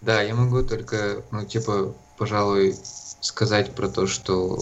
[0.01, 2.75] да, я могу только, ну, типа, пожалуй,
[3.21, 4.61] сказать про то, что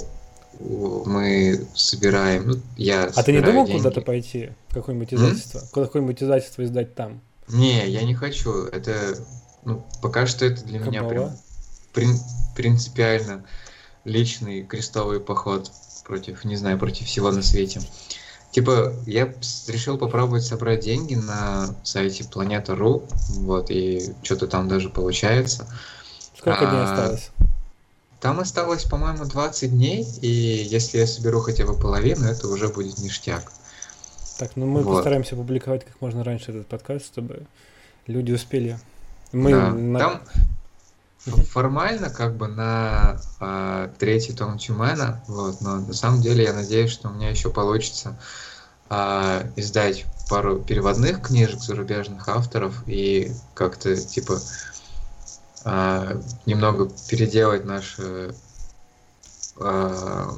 [0.60, 3.78] мы собираем, ну, я а ты не думал деньги.
[3.78, 4.50] куда-то пойти?
[4.70, 5.60] Какое-нибудь издательство?
[5.72, 7.20] Куда- Какое-нибудь издательство издать там?
[7.48, 8.64] Не, я не хочу.
[8.64, 9.16] Это,
[9.64, 11.36] ну, пока что это для меня Кабала?
[11.94, 12.20] прям прин-
[12.56, 13.44] принципиально
[14.04, 15.70] личный крестовый поход
[16.04, 17.80] против, не знаю, против всего на свете.
[18.50, 19.32] Типа, я
[19.68, 23.04] решил попробовать собрать деньги на сайте Планета.ру,
[23.36, 25.66] вот, и что-то там даже получается.
[26.36, 27.30] Сколько дней А, осталось?
[28.20, 32.98] Там осталось, по-моему, 20 дней, и если я соберу хотя бы половину, это уже будет
[32.98, 33.52] ништяк.
[34.38, 34.96] Так, ну мы вот.
[34.96, 37.46] постараемся публиковать как можно раньше этот подкаст, чтобы
[38.06, 38.78] люди успели.
[39.32, 40.22] Мы Да, на- Там
[41.50, 46.90] формально как бы на а, третий том Тюмена, вот, но на самом деле я надеюсь,
[46.90, 48.18] что у меня еще получится
[48.88, 54.40] а, издать пару переводных книжек зарубежных авторов и как-то типа
[55.70, 58.34] а, немного переделать наши
[59.56, 60.30] а,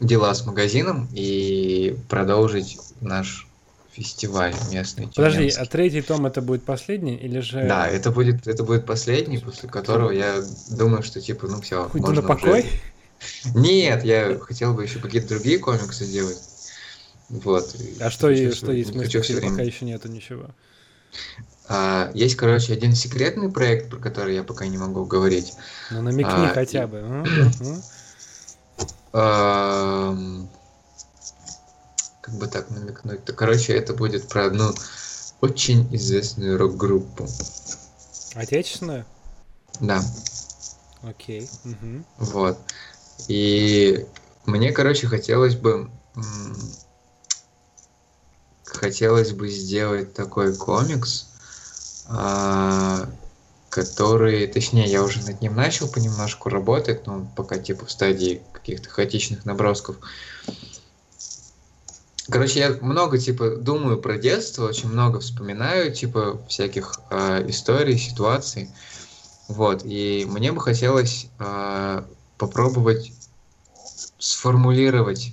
[0.00, 3.46] дела с магазином и продолжить наш
[3.92, 5.06] фестиваль местный.
[5.14, 5.62] Подожди, тюменский.
[5.62, 7.64] а третий том это будет последний или же...
[7.68, 12.06] Да, это будет, это будет последний, после которого я думаю, что типа, ну все, Уйду
[12.08, 12.60] можно на покой?
[12.60, 16.38] уже- Нет, я хотел бы еще какие-то другие комиксы делать.
[17.28, 17.74] Вот.
[18.00, 20.50] А что, и- всё- что есть если пока еще нету ничего?
[21.66, 25.54] А, есть, короче, один секретный проект, про который я пока не могу говорить.
[25.90, 27.24] Ну намекни А, хотя и- бы.
[29.12, 30.14] а,
[32.20, 33.24] Как бы так намекнуть?
[33.24, 34.72] То, короче, это будет про одну
[35.40, 37.28] очень известную рок-группу.
[38.34, 39.04] Отечественное?
[39.80, 40.02] Да.
[41.02, 41.48] Окей.
[42.18, 42.58] Вот.
[43.28, 44.06] И
[44.46, 45.90] мне, короче, хотелось бы...
[48.64, 51.26] Хотелось бы сделать такой комикс,
[53.70, 54.46] который...
[54.46, 58.88] Точнее, я уже над ним начал понемножку работать, но он пока типа в стадии каких-то
[58.88, 59.96] хаотичных набросков.
[62.28, 68.70] Короче, я много, типа, думаю про детство, очень много вспоминаю, типа, всяких а, историй, ситуаций.
[69.48, 72.06] Вот, и мне бы хотелось а,
[72.38, 73.12] попробовать
[74.18, 75.32] сформулировать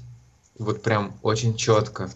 [0.60, 2.12] вот прям очень четко,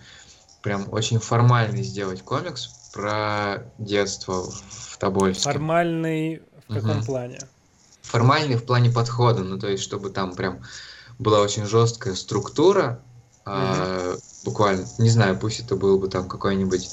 [0.62, 5.44] прям очень формальный сделать комикс про детство в Тобольске.
[5.44, 7.06] Формальный в каком Мгм.
[7.06, 7.40] плане?
[8.04, 10.62] Формальный в плане подхода, ну то есть чтобы там прям
[11.20, 13.02] была очень жесткая структура,
[13.44, 16.90] а, буквально, не знаю, пусть это был бы там какой-нибудь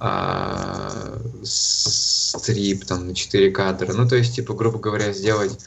[0.00, 5.58] а, стрип там на 4 кадра, ну то есть типа грубо говоря сделать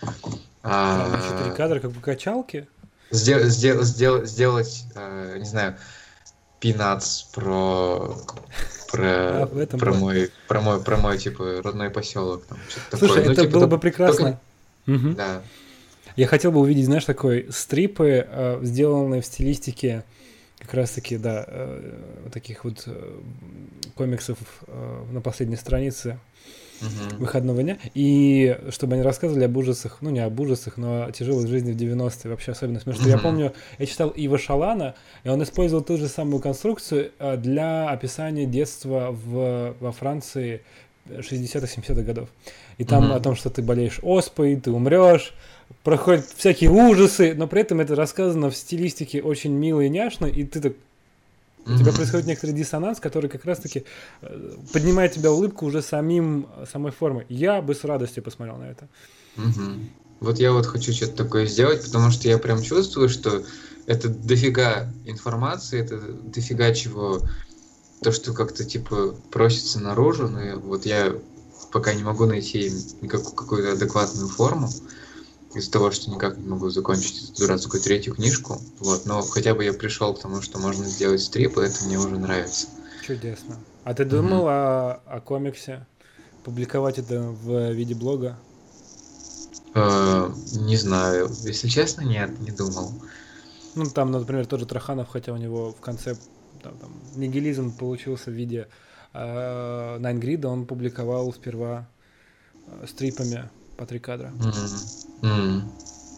[0.61, 2.67] а, Там четыре кадра, как бы качалки?
[3.09, 5.75] Сдел- сдел- сдел- сделать, э, не знаю,
[6.59, 8.15] пинац про
[8.91, 12.97] про, А, в этом про мой про мой про мой типа родной поселок там что-то
[12.97, 13.25] Слушай, такое.
[13.25, 14.39] Ну, это типа, было бы прекрасно.
[14.85, 15.41] Только- да.
[16.17, 20.03] Я хотел бы увидеть, знаешь, такой стрипы, э, сделанные в стилистике
[20.59, 23.19] как раз-таки, да, э, таких вот э,
[23.95, 26.19] комиксов э, на последней странице
[26.81, 27.17] Мгм.
[27.19, 27.77] выходного дня.
[27.93, 31.75] И чтобы они рассказывали об ужасах, ну не об ужасах, но о тяжелой жизни в
[31.77, 32.31] 90-е.
[32.31, 33.07] Вообще особенно смешно.
[33.07, 33.23] Я Мгм.
[33.23, 38.45] помню, я читал Ива Шалана, и он использовал ту же самую конструкцию э, для описания
[38.45, 40.61] детства в, во Франции
[41.09, 42.29] 60-70-х годов.
[42.77, 43.13] И там Мгм.
[43.13, 45.33] о том, что ты болеешь оспой, ты умрешь,
[45.83, 50.43] проходят всякие ужасы, но при этом это рассказано в стилистике очень мило и няшно, и
[50.43, 50.73] ты так
[51.65, 53.85] у тебя происходит некоторый диссонанс, который как раз-таки
[54.21, 57.25] э, поднимает тебя улыбку уже самим, самой формой.
[57.29, 58.87] Я бы с радостью посмотрел на это.
[59.35, 59.89] Мгм.
[60.19, 63.43] Вот я вот хочу что-то такое сделать, потому что я прям чувствую, что
[63.87, 67.21] это дофига информации, это дофига чего,
[68.03, 71.13] то, что как-то типа просится наружу, но я- вот я
[71.71, 72.71] пока не могу найти
[73.07, 74.69] какую-то адекватную форму
[75.53, 79.63] из-за того, что никак не могу закончить эту дурацкую третью книжку, вот, но хотя бы
[79.63, 82.67] я пришел к тому, что можно сделать стрип, и это мне уже нравится.
[83.05, 83.57] Чудесно.
[83.83, 85.85] А ты думал о, о комиксе?
[86.43, 88.37] Публиковать это в виде блога?
[89.73, 92.93] Э, не знаю, если честно, нет, не думал.
[93.75, 96.15] Ну, там, например, тоже Траханов, хотя у него в конце
[96.61, 98.67] там, там, нигилизм получился в виде
[99.13, 101.87] э, Найнгрида, он публиковал сперва
[102.67, 103.49] э, стрипами
[103.81, 104.31] по три кадра.
[105.23, 105.71] М, м.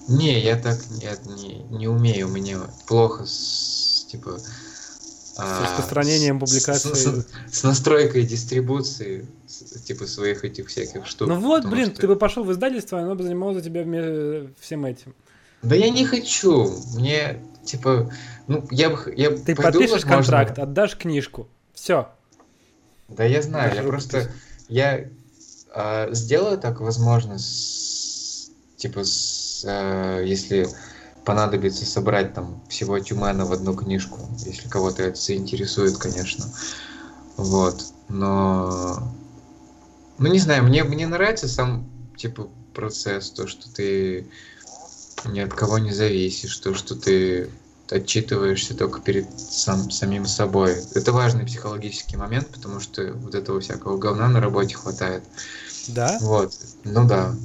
[0.09, 6.49] Не, я так нет, не, не умею, мне плохо с, типа С а, распространением с-
[6.49, 6.93] публикации.
[6.93, 7.25] С,
[7.59, 11.29] с настройкой дистрибуции, с- типа своих этих всяких штук.
[11.29, 13.83] Ну вот, блин, что- ты бы пошел в издательство, оно бы занималось за тебя
[14.59, 15.15] всем этим.
[15.61, 16.69] Да я не хочу.
[16.95, 18.11] Мне, типа,
[18.47, 19.13] ну, я бы...
[19.15, 21.47] Я Ты пойду, подпишешь возможно- контракт, отдашь книжку.
[21.73, 22.09] Все.
[23.07, 24.09] Да я знаю, я рукопись.
[24.09, 24.31] просто...
[24.67, 25.05] Я
[25.73, 30.67] а, сделаю так, возможно, с- типа, с, а, если
[31.25, 36.45] понадобится собрать там всего Тюмена в одну книжку, если кого-то это заинтересует, конечно.
[37.37, 37.83] Вот.
[38.09, 38.99] Но...
[40.19, 44.27] Ну, не знаю, мне, мне нравится сам, типа, процесс, то, что ты
[45.25, 47.49] ни от кого не зависишь, то, что ты
[47.93, 50.75] отчитываешься только перед сам, самим собой.
[50.95, 55.23] Это важный психологический момент, потому что вот этого всякого говна на работе хватает.
[55.87, 56.17] Да?
[56.21, 56.53] Вот.
[56.83, 57.35] Ну да.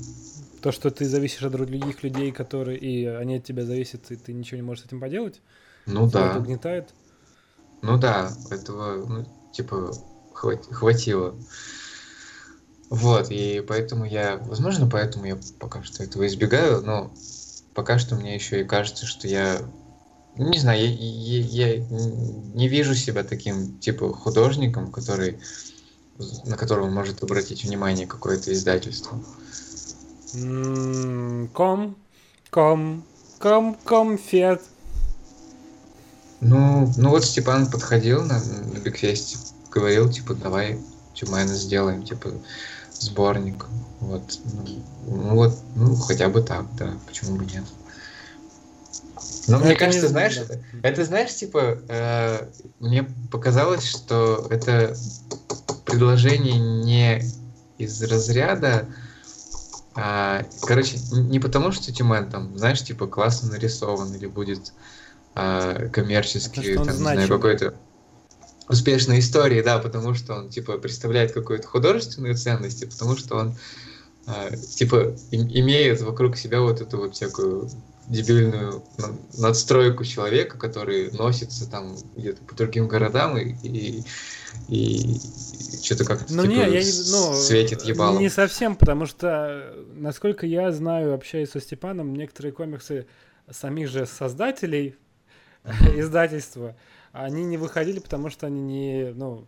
[0.62, 4.32] То, что ты зависишь от других людей, которые и они от тебя зависят, и ты
[4.32, 5.40] ничего не можешь с этим поделать.
[5.86, 6.40] Ну Тебя это да.
[6.40, 6.94] угнетает.
[7.82, 8.32] Ну да.
[8.50, 9.92] Этого, ну, типа,
[10.34, 11.34] хват- хватило.
[12.90, 17.12] Вот, и поэтому я, возможно, поэтому я пока что этого избегаю, но
[17.74, 19.60] пока что мне еще и кажется, что я,
[20.38, 21.86] не знаю, я, я- я
[22.54, 25.38] не вижу себя таким, типа, художником, который,
[26.46, 29.18] на которого может обратить внимание какое-то издательство.
[31.54, 31.96] Ком,
[32.50, 33.04] ком,
[33.38, 34.62] ком, конфет.
[36.40, 39.38] Ну, ну вот Степан подходил на, на Бигфесте,
[39.70, 40.78] говорил, типа, давай
[41.14, 42.30] Тюмена сделаем, типа,
[42.92, 43.66] сборник.
[44.00, 44.38] Вот.
[44.44, 44.66] Ну,
[45.16, 47.64] ну вот, ну, хотя бы так, да, почему бы нет.
[49.48, 52.48] Но Ну, мне кажется, знаешь, это, это, знаешь, типа, э,
[52.80, 54.94] мне показалось, что это
[55.86, 57.22] предложение не
[57.78, 58.86] из разряда,
[59.94, 64.72] а, короче, не потому, что Тюмен там, знаешь, типа, классно нарисован или будет
[65.34, 67.74] коммерчески, Это что он там, не знаю, какой-то
[68.68, 73.56] успешной истории, да, потому что он, типа, представляет какую-то художественную ценность, и потому что он,
[74.26, 77.70] а, типа, им- имеет вокруг себя вот эту вот всякую
[78.08, 79.16] дебильную на-
[79.48, 84.02] надстройку человека, который носится там где-то по другим городам и, и,
[84.68, 85.18] и,
[85.82, 88.18] что-то как-то Ну типа, не, я не, ну, светит ебалом.
[88.20, 93.06] не совсем, потому что, насколько я знаю, общаясь со Степаном, некоторые комиксы
[93.50, 94.96] самих же создателей
[95.94, 96.76] издательства,
[97.12, 99.46] они не выходили, потому что они не, ну,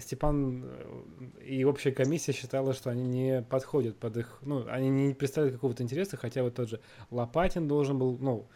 [0.00, 5.14] Степан э, и общая комиссия считала, что они не подходят под их, ну, они не
[5.14, 8.46] представляют какого-то интереса, хотя вот тот же Лопатин должен был, ну,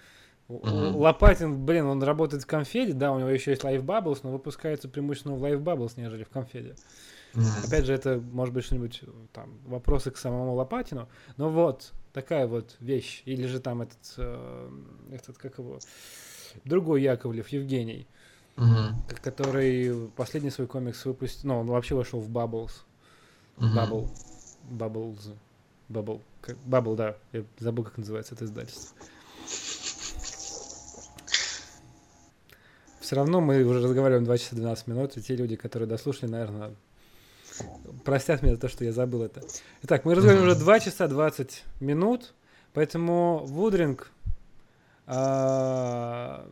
[0.48, 0.96] Мгм.
[0.96, 4.88] Лопатин, блин, он работает в конфеде, да, у него еще есть Live Bubbles, но выпускается
[4.88, 6.74] преимущественно в Live Bubbles, нежели в конфеде.
[7.34, 7.46] Мгм.
[7.64, 11.08] Опять же, это может быть что-нибудь там вопросы к самому Лопатину.
[11.36, 13.22] Но вот такая вот вещь.
[13.24, 14.70] Или же там этот, э,
[15.12, 15.78] этот как его,
[16.64, 18.06] другой Яковлев, Евгений.
[18.56, 22.70] К- который последний свой комикс выпустил, ну, он вообще вошел в Bubbles.
[23.56, 23.78] Мгм.
[23.78, 24.08] Bubble.
[24.70, 25.34] Bubbles.
[25.88, 26.20] Bubble.
[26.66, 27.16] Bubble, да.
[27.32, 28.96] Я забыл, как называется это издательство.
[33.00, 36.74] Все равно мы уже разговариваем 2 часа 12 минут, и те люди, которые дослушали, наверное,
[38.04, 39.42] простят меня за то, что я забыл это.
[39.82, 42.32] Итак, мы разговариваем уже 2 часа 20 минут,
[42.72, 44.10] поэтому Вудринг,
[45.06, 46.48] а,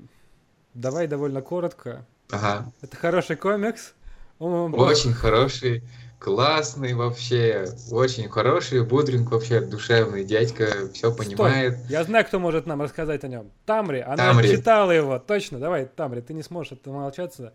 [0.74, 2.04] давай довольно коротко.
[2.30, 2.70] Ага.
[2.80, 3.94] Это хороший комикс.
[4.38, 5.82] Он- Очень хороший,
[6.18, 11.76] классный вообще, очень хороший, Будринг вообще душевный дядька, все Стой, понимает.
[11.88, 13.50] Я знаю, кто может нам рассказать о нем.
[13.66, 14.48] Тамри, она Тамри.
[14.48, 15.18] читала его.
[15.18, 17.52] Точно, давай, Тамри, ты не сможешь отмолчаться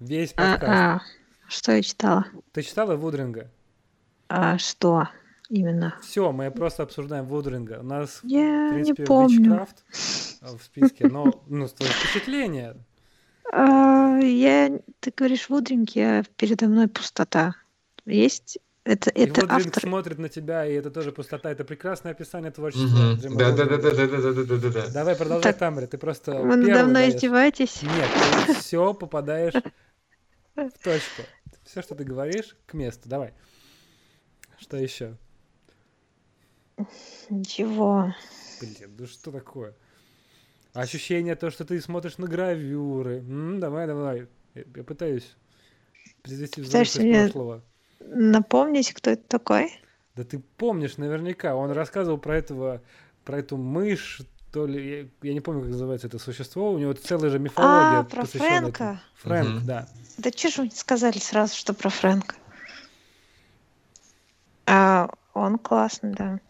[0.00, 0.62] весь подкаст.
[0.66, 1.00] А,
[1.48, 2.24] что я читала?
[2.52, 3.50] Ты читала Вудринга?
[4.28, 5.08] А, что
[5.48, 5.96] именно?
[6.02, 7.78] Все, мы просто обсуждаем Вудринга.
[7.80, 9.54] У нас, в Я принципе, не помню.
[9.54, 9.76] Witchcraft
[10.42, 12.76] э, в списке, но ну, твои впечатления.
[13.52, 17.54] А, я, ты говоришь, Вудринг, я передо мной пустота.
[18.04, 18.58] Есть?
[18.84, 19.82] Это, И это Вудринг автор.
[19.82, 21.50] смотрит на тебя, и это тоже пустота.
[21.50, 23.16] Это прекрасное описание творчества.
[23.22, 24.88] Да, да, да, да, да, да, да, да, да, да.
[24.92, 27.14] Давай, продолжай, Так, Тамри, ты просто Вы надо мной даешь.
[27.14, 27.82] издеваетесь?
[27.82, 28.08] Нет,
[28.46, 29.54] ты все попадаешь
[30.56, 31.22] в точку.
[31.64, 33.08] Все, что ты говоришь, к месту.
[33.08, 33.34] Давай.
[34.58, 35.16] Что еще?
[37.30, 38.14] Ничего.
[38.60, 39.74] Блин, ну что такое?
[40.74, 43.18] Ощущение то, что ты смотришь на гравюры.
[43.18, 44.26] М, давай, давай.
[44.54, 45.36] Я, я пытаюсь
[46.22, 46.60] произвести
[47.02, 47.62] мне- прошлого.
[48.00, 49.72] Напомнить, кто это такой?
[50.14, 51.54] Да ты помнишь наверняка.
[51.56, 52.80] Он рассказывал про этого,
[53.24, 54.20] про эту мышь,
[54.52, 56.72] то ли, я, я не помню, как называется это существо.
[56.72, 57.98] У него целая же мифология.
[58.00, 58.72] А, про посвященная этому.
[58.72, 59.00] Фрэнка.
[59.16, 59.66] Фрэнк, Мгм.
[59.66, 59.88] да.
[60.18, 62.34] Да че же вы не сказали сразу, что про Фрэнка?
[64.66, 65.08] А,
[65.38, 66.40] он классный, да.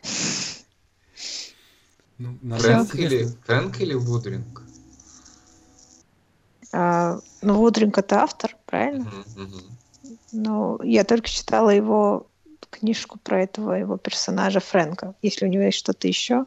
[2.19, 4.63] Ну, Фрэнк или, Фрэнк или Вудринг?
[6.73, 9.11] А, ну, Вудринг это автор, правильно?
[9.37, 9.79] Мгм.
[10.33, 12.27] Ну, я только читала его
[12.71, 15.15] книжку про этого его персонажа Фрэнка.
[15.23, 16.47] Если у него есть что-то еще,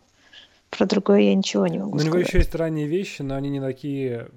[0.69, 3.49] про другое я ничего не могу Ну, у него еще есть ранние вещи, но они
[3.49, 4.29] не такие,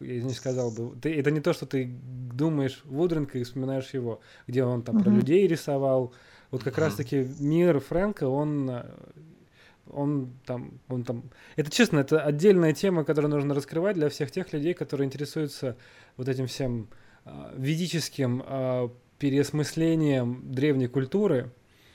[0.00, 0.96] я не сказал бы.
[1.00, 5.10] Ты, это не то, что ты думаешь Вудринг и вспоминаешь его, где он там про
[5.10, 5.18] Мгм.
[5.18, 6.14] людей рисовал.
[6.54, 6.82] Вот как Мгм.
[6.84, 8.84] раз-таки мир Фрэнка, он, э,
[9.90, 11.24] он там, он там...
[11.56, 15.76] Это честно, это отдельная тема, которую нужно раскрывать для всех тех людей, которые интересуются
[16.16, 16.86] вот этим всем
[17.24, 18.88] а, ведическим а,
[19.18, 21.50] переосмыслением древней культуры.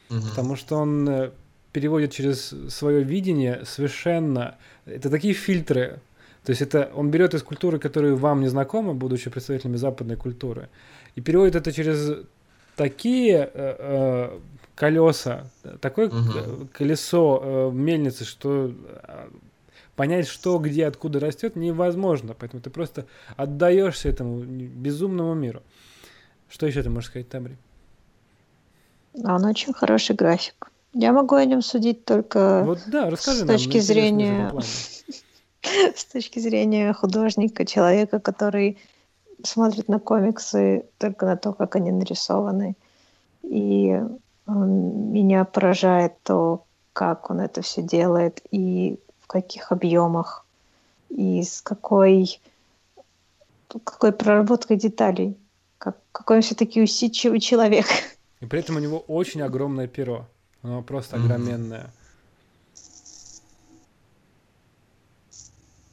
[0.10, 0.24] Мгм.
[0.30, 1.32] Потому что он э,
[1.72, 4.58] переводит через свое видение совершенно...
[4.86, 6.02] Это такие фильтры.
[6.44, 10.68] То есть это он берет из культуры, которые вам не знакомы, будучи представителями западной культуры,
[11.16, 12.26] и переводит это через
[12.80, 14.40] такие э, э,
[14.76, 15.44] колеса,
[15.82, 19.28] такое к- колесо э, мельницы, что э,
[19.98, 22.34] понять, что где, откуда растет, невозможно.
[22.40, 23.06] Поэтому ты просто
[23.36, 25.62] отдаешься этому безумному миру.
[26.50, 27.58] Что еще ты можешь сказать, Тамри?
[29.26, 30.72] А Он очень хороший график.
[30.94, 33.58] Я могу о нем судить только Вот да, расскажи с нам.
[33.58, 34.54] точки зрения-
[35.96, 38.78] с точки зрения художника, человека, который
[39.44, 42.76] смотрит на комиксы только на то, как они нарисованы.
[43.44, 43.90] И
[44.48, 50.46] м, меня поражает то, как он это все делает и в каких объемах,
[51.10, 52.40] и с какой,
[53.68, 55.38] какой проработкой деталей.
[55.78, 57.86] Как, какой он все-таки усидчивый человек.
[58.42, 60.28] И при этом у него очень огромное перо.
[60.62, 61.92] Оно просто огроменное.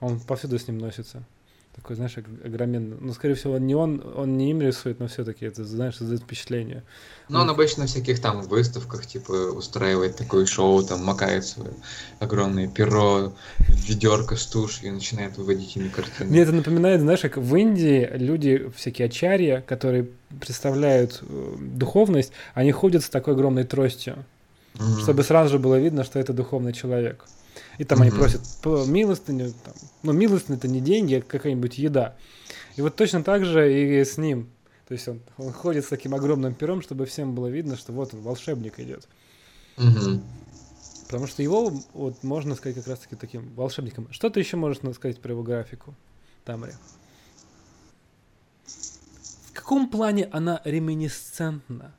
[0.01, 1.23] Он повсюду с ним носится.
[1.77, 2.97] Такой, знаешь, ог- огроменный.
[3.01, 6.83] Ну, скорее всего, не он, он не им рисует, но все-таки это, знаешь, создает впечатление.
[7.29, 11.73] Ну, он обычно на всяких там выставках, типа, устраивает такое шоу, там, макает свое
[12.19, 16.31] огромное перо, ведерко с тушью и начинает выводить ими картины.
[16.31, 20.09] Мне это напоминает, знаешь, как в Индии люди, всякие ачарья, которые
[20.41, 24.25] представляют э, духовность, они ходят с такой огромной тростью.
[24.79, 25.01] Мгм.
[25.01, 27.25] чтобы сразу же было видно, что это духовный человек.
[27.79, 28.19] И там они Мгм.
[28.21, 28.43] просят
[28.89, 32.17] милостыню, там, ну милостыня это не деньги, а какая-нибудь еда.
[32.77, 34.49] И вот точно так же и с ним.
[34.89, 38.15] То есть он, он ходит с таким огромным пером, чтобы всем было видно, что вот
[38.15, 39.09] он, волшебник идет.
[39.77, 40.23] Мгм.
[41.07, 44.09] Потому что его вот можно сказать как раз-таки таким волшебником.
[44.11, 45.95] Что ты еще можешь сказать про его графику,
[46.45, 46.77] Тамаре?
[48.65, 51.93] В каком плане она реминисцентна?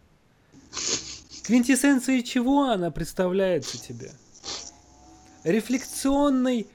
[1.44, 4.12] Квинтэссенцией чего она представляется тебе?
[5.52, 6.68] Рефлекционной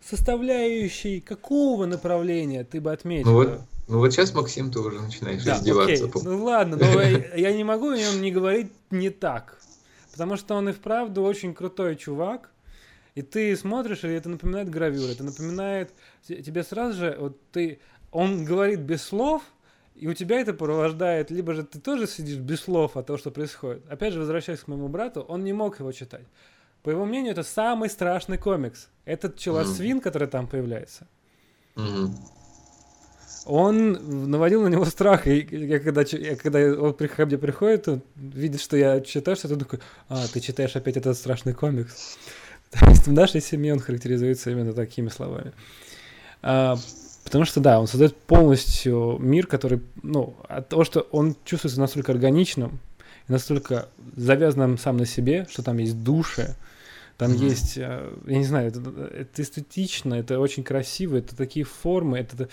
[0.00, 3.30] составляющей какого направления ты бы отметил?
[3.30, 6.06] Ну вот, ну вот сейчас, Максим, ты уже начинаешь Да, издеваться.
[6.06, 6.22] окей.
[6.22, 9.58] Ну ладно, но я, я не могу о нем не говорить не так.
[10.12, 12.50] Потому что он и вправду очень крутой чувак.
[13.14, 15.08] И ты смотришь, и это напоминает гравюру.
[15.12, 15.92] Это напоминает
[16.26, 17.78] те- тебе сразу же, вот ты,
[18.10, 19.42] он говорит без слов,
[19.94, 23.30] и у тебя это порождает, либо же ты тоже сидишь без слов от того, что
[23.30, 23.84] происходит.
[23.88, 26.24] Опять же, возвращаясь к моему брату, он не мог его читать.
[26.84, 28.88] По его мнению, это самый страшный комикс.
[29.06, 31.06] Этот челосвин, который там появляется,
[31.76, 32.14] Мгм.
[33.46, 35.26] он наводил на него страх.
[35.26, 39.56] И я когда, я, когда он ко мне приходит, он видит, что я читаю что-то,
[39.56, 39.80] такой,
[40.10, 42.18] а, ты читаешь опять этот страшный комикс.
[42.70, 45.52] То есть в нашей семье он характеризуется именно такими словами.
[46.42, 46.76] А,
[47.24, 52.12] потому что, да, он создает полностью мир, который, ну, от того, что он чувствуется настолько
[52.12, 52.78] органичным,
[53.28, 56.56] настолько завязанным сам на себе, что там есть души,
[57.16, 57.46] там Мгм.
[57.46, 62.48] есть, э, я не знаю, это, это эстетично, это очень красиво, это такие формы, это...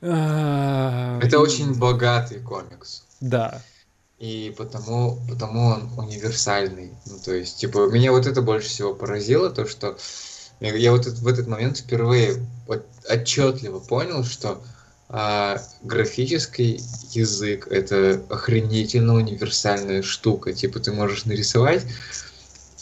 [0.00, 3.04] А, Это очень богатый комикс.
[3.20, 3.62] Да.
[4.18, 6.92] И потому, потому он универсальный.
[7.06, 9.96] Ну, то есть, типа, меня вот это больше всего поразило, то, что
[10.60, 14.62] я, я вот этот- в этот момент впервые вот отчетливо понял, что
[15.14, 20.54] а, графический язык это охренительно универсальная штука.
[20.54, 21.84] Типа, ты можешь нарисовать,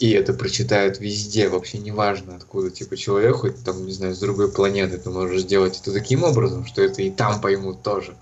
[0.01, 2.71] и это прочитают везде, вообще неважно откуда.
[2.71, 6.65] Типа, человек хоть там, не знаю, с другой планеты, ты можешь сделать это таким образом,
[6.67, 8.17] что это и там поймут тоже.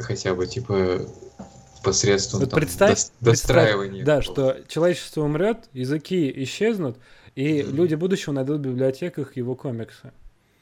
[0.00, 1.00] Хотя бы, типа,
[1.84, 4.04] посредством Вот там, представь, дос- достраивания.
[4.04, 6.98] Да, что человечество умрет, языки исчезнут,
[7.36, 7.76] и Мгм.
[7.76, 10.10] люди будущего найдут в библиотеках его комиксы.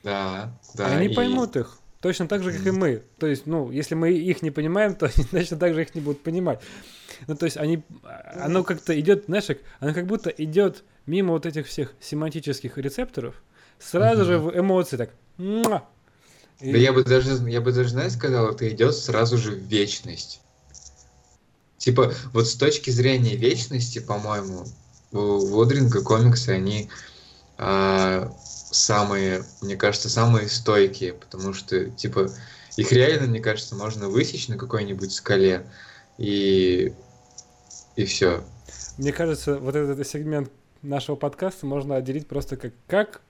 [0.02, 0.90] Да, да.
[0.90, 1.78] и они и- поймут их.
[2.02, 2.80] Точно так же, как и Мгм.
[2.80, 3.02] мы.
[3.18, 6.02] То есть, ну, если мы их не понимаем, то они точно так же их не
[6.02, 6.60] будут понимать.
[7.26, 7.82] Ну, то есть, они,
[8.34, 13.34] оно как-то идет, знаешь, как- оно как будто идет мимо вот этих всех семантических рецепторов,
[13.78, 14.26] сразу Мгм.
[14.26, 15.10] же в эмоции так.
[15.36, 15.84] «Муа!»
[16.60, 19.58] И- Да я бы даже, я бы даже, знаешь, сказал, это идет сразу же в
[19.58, 20.40] вечность.
[21.78, 24.64] Типа, вот с точки зрения вечности, по-моему,
[25.12, 26.88] у Водринга комиксы, они
[27.56, 28.32] а,
[28.72, 32.30] самые, мне кажется, самые стойкие, потому что, типа,
[32.76, 35.70] их реально, мне кажется, можно высечь на какой-нибудь скале,
[36.18, 36.94] и,
[37.96, 38.42] и все.
[38.98, 40.50] Мне кажется, вот этот сегмент
[40.82, 43.20] нашего подкаста можно отделить просто как как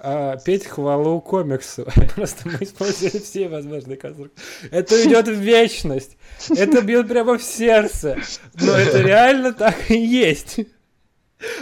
[0.00, 1.86] а, петь хвалу комиксу.
[2.14, 4.44] Просто мы использовали все возможные конструкции.
[4.70, 6.16] Это идет в вечность.
[6.50, 8.18] Это бьет прямо в сердце.
[8.54, 10.60] Но это реально так и есть.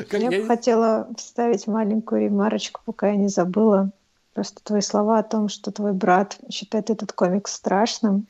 [0.09, 3.91] Как Я бы хотела вставить маленькую ремарочку, пока я не забыла.
[4.33, 8.27] Просто твои слова о том, что твой брат считает этот комикс страшным.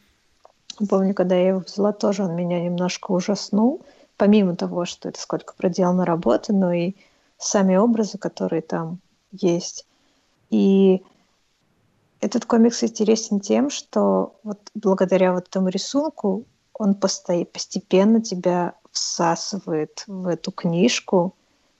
[0.88, 3.84] Помню, когда я его взяла, тоже он меня немножко ужаснул.
[4.22, 6.92] Помимо того, что это сколько проделано работы, но и
[7.38, 9.00] сами образы, которые там
[9.32, 9.84] есть.
[10.48, 11.02] И
[12.20, 20.28] этот комикс интересен тем, что вот благодаря вот этому рисунку он постепенно тебя всасывает в
[20.28, 21.34] эту книжку.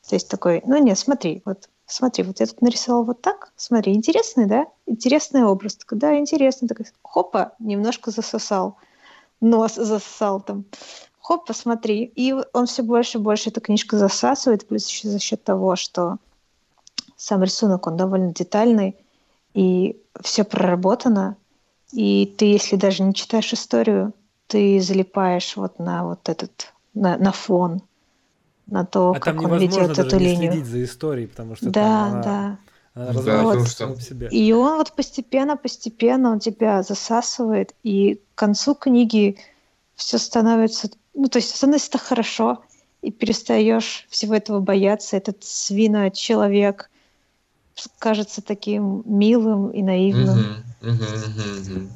[0.09, 3.95] То есть такой, ну нет, смотри, вот смотри, вот я тут нарисовал вот так, смотри,
[3.95, 4.67] интересный, да?
[4.87, 5.77] Интересный образ.
[5.77, 6.67] Такой, да, интересный.
[6.67, 8.79] Такой, хопа, немножко засосал.
[9.41, 10.65] Нос засосал там.
[11.23, 12.13] Хоп, посмотри.
[12.17, 16.17] И он все больше и больше эту книжку засасывает, плюс еще за счет того, что
[17.17, 18.97] сам рисунок, он довольно детальный,
[19.55, 21.37] и все проработано.
[21.93, 24.13] И ты, если даже не читаешь историю,
[24.49, 27.83] ты залипаешь вот на вот этот, на, на фон,
[28.67, 30.53] на то, А как он ведет даже эту не линию.
[30.53, 32.59] следить за историей, потому что Да, там она, да.
[32.95, 34.29] она Да, что- себе.
[34.29, 39.37] И он вот постепенно-постепенно он тебя засасывает, и к концу книги
[39.95, 42.65] все становится, ну, то есть становится хорошо,
[43.03, 45.17] и перестаешь всего этого бояться.
[45.17, 46.89] Этот свина-человек
[47.99, 50.65] кажется таким милым и наивным.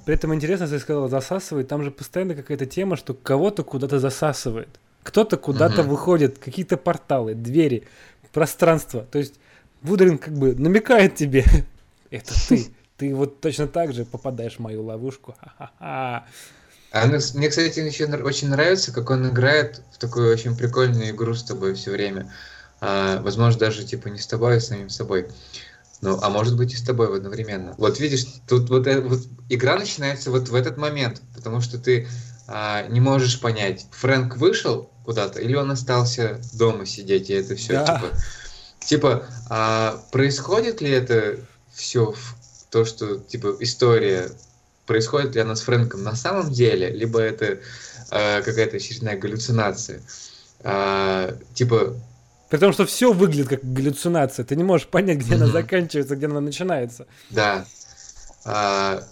[0.04, 4.68] При этом интересно, ты сказала засасывает, там же постоянно какая-то тема, что кого-то куда-то засасывает.
[5.02, 7.84] Кто-то куда-то выходит, какие-то порталы, двери,
[8.32, 9.02] пространство.
[9.02, 9.34] То есть
[9.82, 11.44] Вудрин как бы намекает тебе,
[12.10, 12.66] это ты.
[12.96, 15.34] Ты вот точно так же попадаешь в мою ловушку.
[15.38, 16.26] Ха-ха-ха.
[16.92, 21.34] А ну, мне, кстати, еще очень нравится, как он играет в такую очень прикольную игру
[21.34, 22.32] с тобой все время.
[22.80, 25.28] А, возможно, даже типа не с тобой, а с самим собой.
[26.02, 27.74] Ну, а может быть и с тобой одновременно.
[27.78, 32.06] Вот видишь, тут вот, э- вот игра начинается вот в этот момент, потому что ты
[32.46, 37.72] а, не можешь понять, Фрэнк вышел куда-то или он остался дома сидеть, и это все
[37.72, 37.86] Да.
[37.86, 38.16] типа.
[38.80, 41.38] Типа, а происходит ли это
[41.72, 42.14] все
[42.70, 44.30] то, что типа история
[44.86, 47.58] происходит ли она с Фрэнком на самом деле, либо это
[48.10, 50.00] э, какая-то очередная галлюцинация.
[50.60, 51.94] А, типа,
[52.48, 54.44] При том, что все выглядит как галлюцинация.
[54.44, 57.06] Ты не можешь понять, где она заканчивается, где она начинается.
[57.30, 57.66] да,
[58.44, 59.02] а,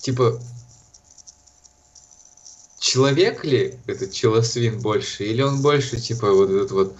[0.00, 0.40] типа,
[2.78, 6.96] человек ли этот челосвин больше, или он больше, типа, вот этот вот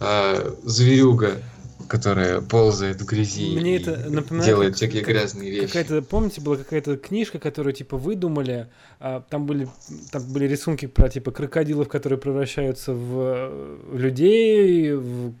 [0.00, 1.42] а, зверюга,
[1.88, 5.66] которая ползает в грязи Мне и это напоминает делает всякие как- грязные вещи.
[5.66, 8.68] Какая-то, помните, была какая-то книжка, которую типа выдумали,
[9.00, 9.68] а, там были
[10.12, 15.32] там были рисунки про типа крокодилов, которые превращаются в, э, людей, в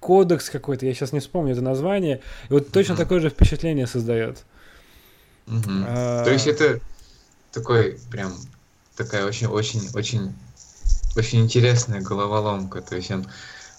[0.00, 3.02] кодекс какой-то, я сейчас не вспомню это название, и вот точно Мгм.
[3.04, 4.44] такое же впечатление создает.
[5.46, 5.84] Мгм.
[5.86, 6.80] А, То есть это
[7.52, 8.32] такой прям
[8.96, 10.32] такая очень очень очень
[11.16, 12.80] очень интересная головоломка.
[12.82, 13.26] То есть он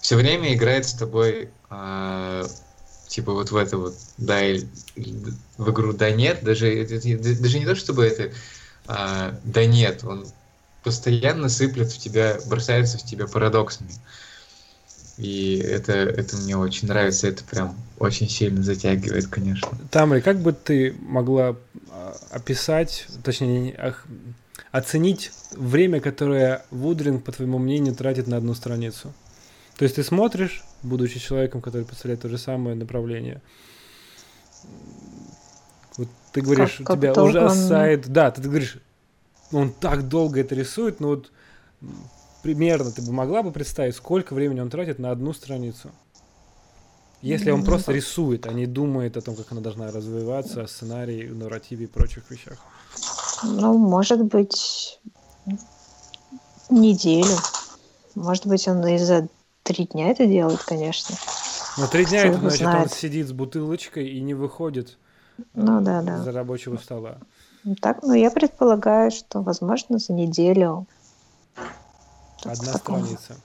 [0.02, 2.46] все время играет с тобой а,
[3.08, 4.42] типа вот в это вот да
[5.58, 8.32] в игру да нет даже даже не то чтобы это
[8.88, 10.26] а, да нет он
[10.84, 13.92] постоянно сыплет в тебя бросается в тебя парадоксами.
[15.18, 19.70] И это это мне очень нравится это прям очень сильно затягивает конечно.
[19.92, 21.56] Тамри, как бы ты могла
[21.92, 23.96] а, описать, точнее,
[24.72, 29.14] оценить время, которое Вудрин, по твоему мнению, тратит на одну страницу?
[29.78, 33.42] То есть ты смотришь, будучи человеком, который представляет то же самое направление.
[35.98, 38.08] Вот ты говоришь, Как- как тебя долго он- ужасает.
[38.08, 38.78] Да, ты говоришь,
[39.52, 41.32] «Ну, он так долго это рисует, но вот
[42.44, 45.92] примерно ты бы могла бы представить, сколько времени он тратит на одну страницу?
[47.22, 50.68] Если он Ну, просто рисует, а не думает о том, как она должна развиваться, о
[50.68, 52.58] сценарии, нарративе и прочих вещах.
[53.44, 55.00] Ну, может быть,
[56.70, 57.38] неделю.
[58.16, 59.28] Может быть, он и за
[59.74, 61.16] три дня это делает, конечно.
[61.78, 62.94] Но три дня это значит, он знает.
[62.94, 64.98] сидит с бутылочкой и не выходит
[65.54, 66.18] Ну да, да.
[66.20, 67.18] за рабочего стола.
[67.64, 70.88] Ну, Так, ну, я предполагаю, что, возможно, за неделю.
[72.44, 73.38] Одна таком- страница.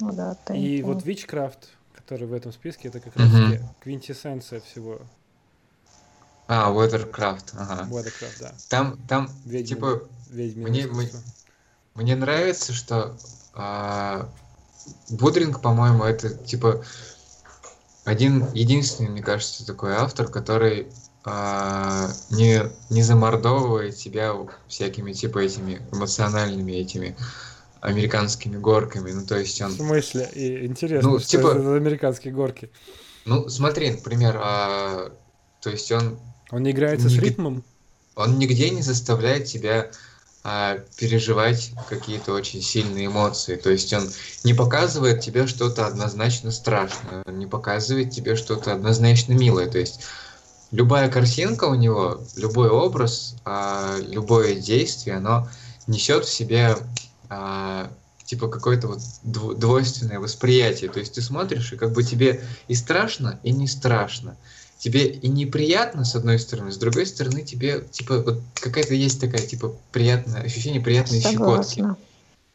[0.00, 0.84] Ну да, И тайм-тайм.
[0.84, 1.58] вот Witchcraft,
[1.94, 4.98] который в этом списке, это как раз таки квинтэссенция всего
[6.48, 8.52] а Weathercraft ага Weathercraft, да.
[8.68, 11.20] там там Ведьмин- типа ведьмино мне- искусство.
[11.94, 13.16] Мне нравится, что
[13.54, 14.28] а,
[15.10, 16.84] Будринг, по-моему, это типа
[18.04, 20.88] один единственный, мне кажется, такой автор, который
[21.24, 24.34] а, не, не замордовывает тебя
[24.66, 27.16] всякими типа этими эмоциональными этими
[27.80, 29.10] американскими горками.
[29.12, 29.72] Ну, то есть он...
[29.72, 30.28] В смысле?
[30.34, 32.70] И интересно, Ну, что типа- это за американские горки.
[33.24, 35.12] Ну, смотри, например, а,
[35.60, 36.18] то есть он,
[36.50, 37.64] Он не играется с Не- ритмом?
[38.14, 39.90] он нигде не заставляет тебя
[40.44, 43.56] а, переживать какие-то очень сильные эмоции.
[43.56, 44.10] То есть он
[44.44, 49.68] не показывает тебе что-то однозначно страшное, он не показывает тебе что-то однозначно милое.
[49.70, 50.00] То есть
[50.72, 55.48] любая картинка у него, любой образ, а, любое действие, оно
[55.86, 56.76] несет в себе
[57.28, 57.90] а,
[58.24, 60.90] типа какое-то вот дво- двойственное восприятие.
[60.90, 64.36] То есть ты смотришь, и как бы тебе и страшно, и не страшно.
[64.82, 69.46] Тебе и неприятно, с одной стороны, с другой стороны, тебе, типа, вот какая-то есть такая,
[69.46, 71.36] типа, приятное ощущение приятной щекотки.
[71.36, 71.96] Согласна.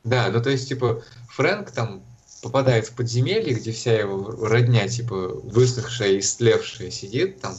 [0.04, 2.02] Да, ну то есть, типа, Фрэнк там
[2.42, 7.56] попадает в подземелье, где вся его родня, типа, высохшая и истлевшая сидит там,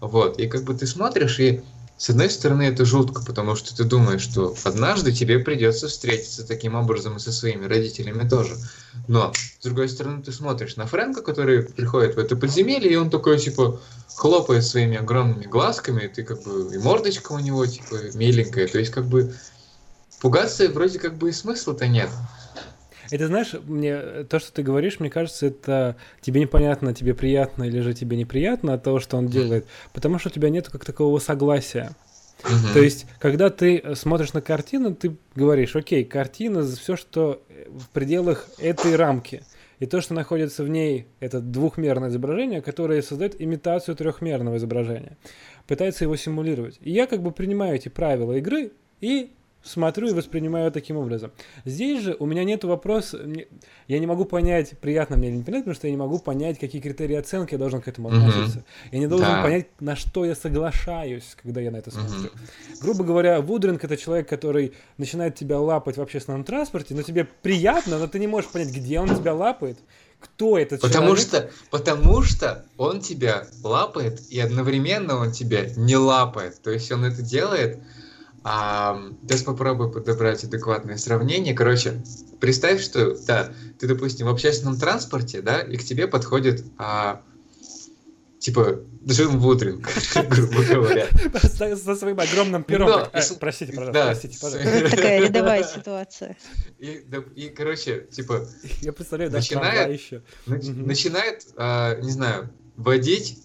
[0.00, 1.62] вот, и как бы ты смотришь, и
[1.98, 6.74] с одной стороны это жутко, потому что ты думаешь, что однажды тебе придется встретиться таким
[6.74, 8.56] образом и со своими родителями тоже.
[9.08, 13.08] Но, с другой стороны, ты смотришь на Фрэнка, который приходит в это подземелье, и он
[13.08, 13.80] такой, типа,
[14.14, 18.78] хлопает своими огромными глазками, и ты как бы, и мордочка у него, типа, миленькая, то
[18.78, 19.34] есть, как бы,
[20.20, 22.10] пугаться вроде как бы и смысла-то нет.
[23.10, 27.64] Это знаешь, мне э, то, что ты говоришь, мне кажется, это тебе непонятно, тебе приятно
[27.64, 30.84] или же тебе неприятно от того, что он делает, потому что у тебя нет как
[30.84, 31.92] такового согласия.
[32.44, 32.72] Мгм.
[32.74, 37.66] То есть, когда ты э, смотришь на картину, ты говоришь, окей, картина, все, что э,
[37.68, 39.42] в пределах этой рамки.
[39.78, 45.18] И то, что находится в ней, это двухмерное изображение, которое создает имитацию трехмерного изображения.
[45.66, 46.78] Пытается его симулировать.
[46.80, 49.32] И я как бы принимаю эти правила игры и
[49.66, 51.32] смотрю и воспринимаю таким образом.
[51.64, 53.20] Здесь же у меня нет вопроса,
[53.88, 56.80] я не могу понять, приятно мне или неприятно, потому что я не могу понять, какие
[56.80, 58.64] критерии оценки я должен к этому относиться.
[58.92, 59.42] Я не должен Да.
[59.42, 62.30] понять, на что я соглашаюсь, когда я на это смотрю.
[62.80, 67.98] Грубо говоря, Вудринг это человек, который начинает тебя лапать в общественном транспорте, но тебе приятно,
[67.98, 69.78] но ты не можешь понять, где он тебя лапает,
[70.20, 71.26] кто этот Потому человек.
[71.26, 76.60] что, потому что он тебя лапает, и одновременно он тебя не лапает.
[76.62, 77.78] То есть он это делает.
[78.48, 81.52] А, сейчас попробую подобрать адекватное сравнение.
[81.52, 82.00] Короче,
[82.38, 87.22] представь, что да, ты, допустим, в общественном транспорте, да, и к тебе подходит а,
[88.38, 89.88] типа Джим Вудринг,
[90.30, 91.08] грубо говоря.
[91.42, 92.86] Со, со своим огромным пером.
[92.86, 94.90] Да, так, и э, простите, пожалуйста, да, простите, пожалуйста.
[94.96, 96.36] Такая рядовая ситуация.
[96.78, 98.46] И, да, и, короче, типа,
[98.80, 100.22] Я представляю, да, Начинает- еще.
[100.46, 103.42] нач- начинает, а, не знаю, водить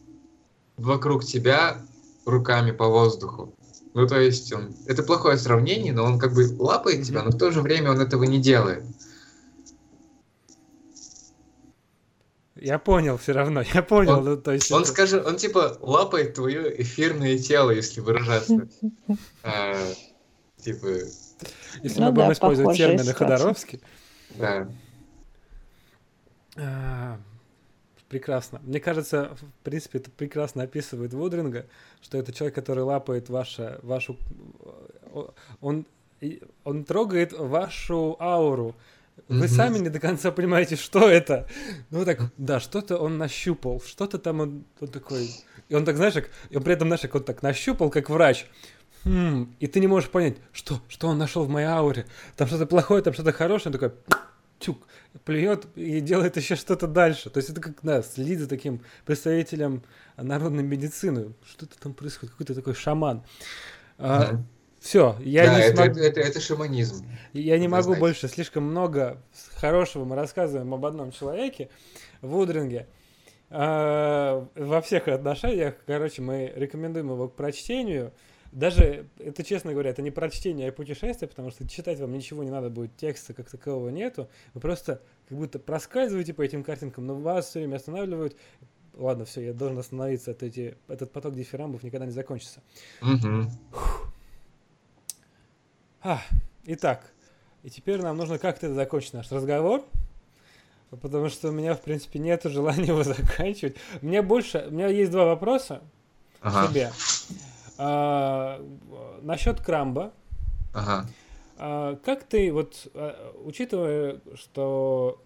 [0.77, 1.81] вокруг тебя
[2.25, 3.55] руками по воздуху.
[3.93, 7.37] Ну, то есть, он, это плохое сравнение, но он как бы лапает тебя, но в
[7.37, 8.83] то же время он этого не делает.
[12.55, 14.19] Я понял все равно, я понял.
[14.19, 18.67] Он- ну, то есть Он, это- скажет, он типа лапает твое эфирное тело, если выражаться.
[19.43, 19.75] А,
[20.57, 20.87] типа,
[21.81, 23.13] если ну мы будем использовать термины.
[23.13, 23.81] Ходоровски.
[24.35, 24.67] да.
[26.57, 27.17] А,
[28.11, 28.59] Прекрасно.
[28.63, 31.65] Мне кажется, в принципе, это прекрасно описывает Вудринга,
[32.01, 34.17] что это человек, который лапает ваше, вашу...
[35.13, 35.23] э,
[35.61, 35.85] Он,
[36.65, 38.75] он трогает вашу ауру.
[39.29, 39.47] Вы Мгм.
[39.47, 41.47] сами не до конца понимаете, что это.
[41.89, 45.29] Ну так, да, что-то он нащупал, что-то там он, он такой...
[45.69, 48.09] И он так, знаешь, как, и он при этом, знаешь, как он так нащупал, как
[48.09, 48.45] врач.
[49.05, 52.05] Хм, и ты не можешь понять, что, что он нашел в моей ауре.
[52.35, 53.73] Там что-то плохое, там что-то хорошее.
[53.73, 53.95] Он такой,
[54.59, 54.85] тюк,
[55.25, 57.29] плюет и делает еще что-то дальше.
[57.29, 59.83] То есть это как, да, следить за таким представителем
[60.17, 61.33] народной медицины.
[61.45, 63.23] Что-то там происходит, какой-то такой шаман.
[63.97, 64.45] Мгм.
[64.79, 67.05] Все, я Да, не это, смог- это, это, это шаманизм.
[67.33, 67.99] я не могу Однозначно.
[67.99, 69.21] больше, слишком много
[69.57, 71.69] хорошего мы рассказываем об одном человеке,
[72.21, 72.87] Вудринге.
[73.51, 78.11] А, Во всех отношениях, короче, мы рекомендуем его к прочтению.
[78.51, 82.51] Даже, это честно говоря, это не прочтение, а путешествие, потому что читать вам ничего не
[82.51, 84.29] надо будет, текста как такового нету.
[84.53, 88.35] Вы просто как будто проскальзываете по этим картинкам, но вас все время останавливают.
[88.95, 92.61] Ладно, все, я должен остановиться, а то эти, этот поток дифирамбов никогда не закончится.
[96.03, 96.21] А,
[96.65, 97.13] итак,
[97.63, 99.85] и теперь нам нужно как-то закончить наш разговор,
[100.89, 103.77] потому что у меня, в принципе, нет желания его заканчивать.
[104.01, 105.81] Мне больше, у меня есть два вопроса
[106.41, 106.91] к Ага, тебе.
[107.83, 108.63] А,
[109.23, 110.11] насчет Крамба.
[110.71, 111.07] ага.
[111.57, 115.19] А, как ты, вот, а, учитывая, что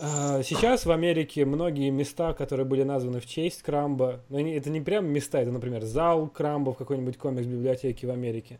[0.00, 4.70] а, сейчас в Америке многие места, которые были названы в честь Крамба, но они- это
[4.70, 8.58] не прям места, это, например, зал Крамба в какой-нибудь комикс-библиотеке в Америке,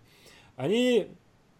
[0.56, 1.08] они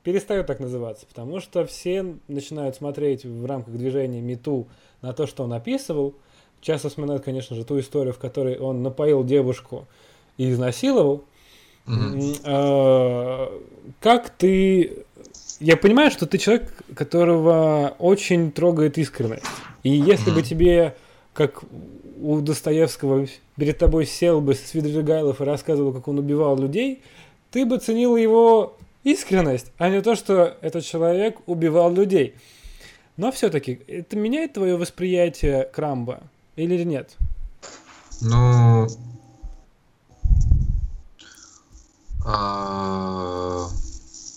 [0.02, 4.68] перестает так называться, потому что все начинают смотреть в рамках движения МИТУ
[5.00, 6.14] на то, что он описывал.
[6.60, 9.88] Часто вспоминают, конечно же, ту историю, в которой он напоил девушку
[10.41, 11.24] и изнасиловал.
[12.45, 13.53] А,
[14.01, 15.05] Как ты...
[15.61, 19.45] Я понимаю, что ты человек, которого очень трогает искренность.
[19.82, 20.97] И если бы тебе,
[21.34, 21.62] как
[22.22, 23.26] у Достоевского,
[23.57, 27.03] перед тобой сел бы Свидригайлов и рассказывал, как он убивал людей,
[27.51, 32.34] ты бы ценил его искренность, а не то, что этот человек убивал людей.
[33.18, 36.22] Но все-таки, это меняет твое восприятие Крамба
[36.57, 37.16] или нет?
[38.22, 38.86] Ну...
[38.86, 38.86] а,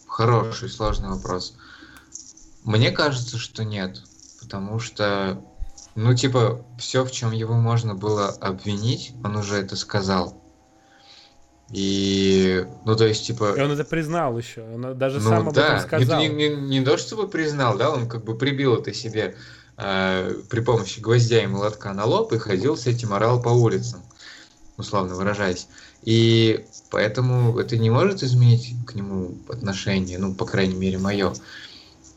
[0.08, 1.56] Хороший, сложный вопрос.
[2.64, 4.02] Мне кажется, что нет.
[4.42, 5.42] Потому что,
[5.96, 10.40] ну, типа, все, в чем его можно было обвинить, он уже это сказал.
[11.72, 13.56] И, ну, то есть, типа...
[13.58, 16.20] И он это признал еще, он даже Ну сам об да, этом сказал.
[16.20, 19.36] Не, не, не, не то чтобы признал, да, он как бы прибил это себе
[19.78, 24.04] э, при помощи гвоздя и молотка на лоб и ходил с этим орал по улицам,
[24.78, 25.68] условно выражаясь.
[26.04, 31.34] И поэтому это не может изменить к нему отношение, ну, по крайней мере, мое.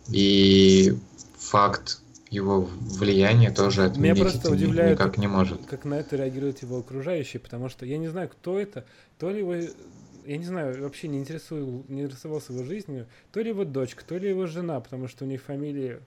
[0.09, 0.97] И
[1.39, 2.01] факт
[2.31, 2.68] его
[3.01, 5.64] влияния тоже Меня отменить просто это ни- удивляет, никак не может.
[5.66, 8.85] как на это реагируют его окружающие, потому что я не знаю, кто это,
[9.18, 13.49] то ли его, я не знаю, вообще не, интересую, не интересовался его жизнью, то ли
[13.49, 16.01] его дочка, то ли его жена, потому что у них в фамилии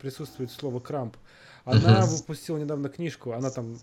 [0.00, 1.16] присутствует слово Крамп.
[1.64, 3.78] Она выпустила недавно книжку, она там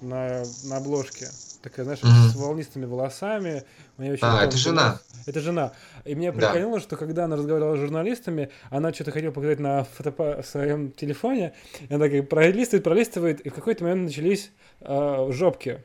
[0.00, 1.28] на, на обложке,
[1.64, 2.30] такая, знаешь, Мгм.
[2.30, 3.64] с волнистыми волосами.
[3.98, 5.00] у неё очень А, это тонкий жена.
[5.26, 5.72] Это жена.
[6.04, 6.50] И меня Да.
[6.52, 10.90] прикололо, что когда она разговаривала с журналистами, она что-то хотела показать на фотопа- в своем
[10.92, 11.52] телефоне,
[11.88, 14.50] и она так пролистывает, пролистывает, и в какой-то момент начались
[14.80, 15.80] э, жопки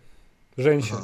[0.58, 0.98] женщин.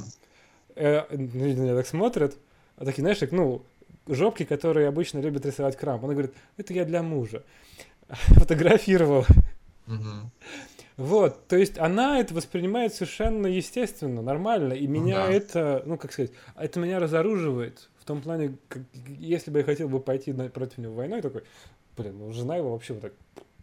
[0.76, 2.36] Э, люди на меня так смотрят,
[2.78, 3.64] а такие, знаешь, так, ну,
[4.08, 6.04] жопки, которые обычно любят рисовать крамп.
[6.04, 7.42] Она говорит, это я для мужа.
[8.10, 9.26] Фотографировал.
[9.88, 10.32] Мгм.
[10.98, 15.32] Вот, то есть она это воспринимает совершенно естественно, нормально, и меня да.
[15.32, 17.90] это, ну, как сказать, это меня разоруживает.
[18.00, 18.84] В том плане, как-
[19.20, 21.44] если бы я хотел бы пойти на- против него войной, такой,
[21.98, 23.14] блин, ну, жена его вообще вот так,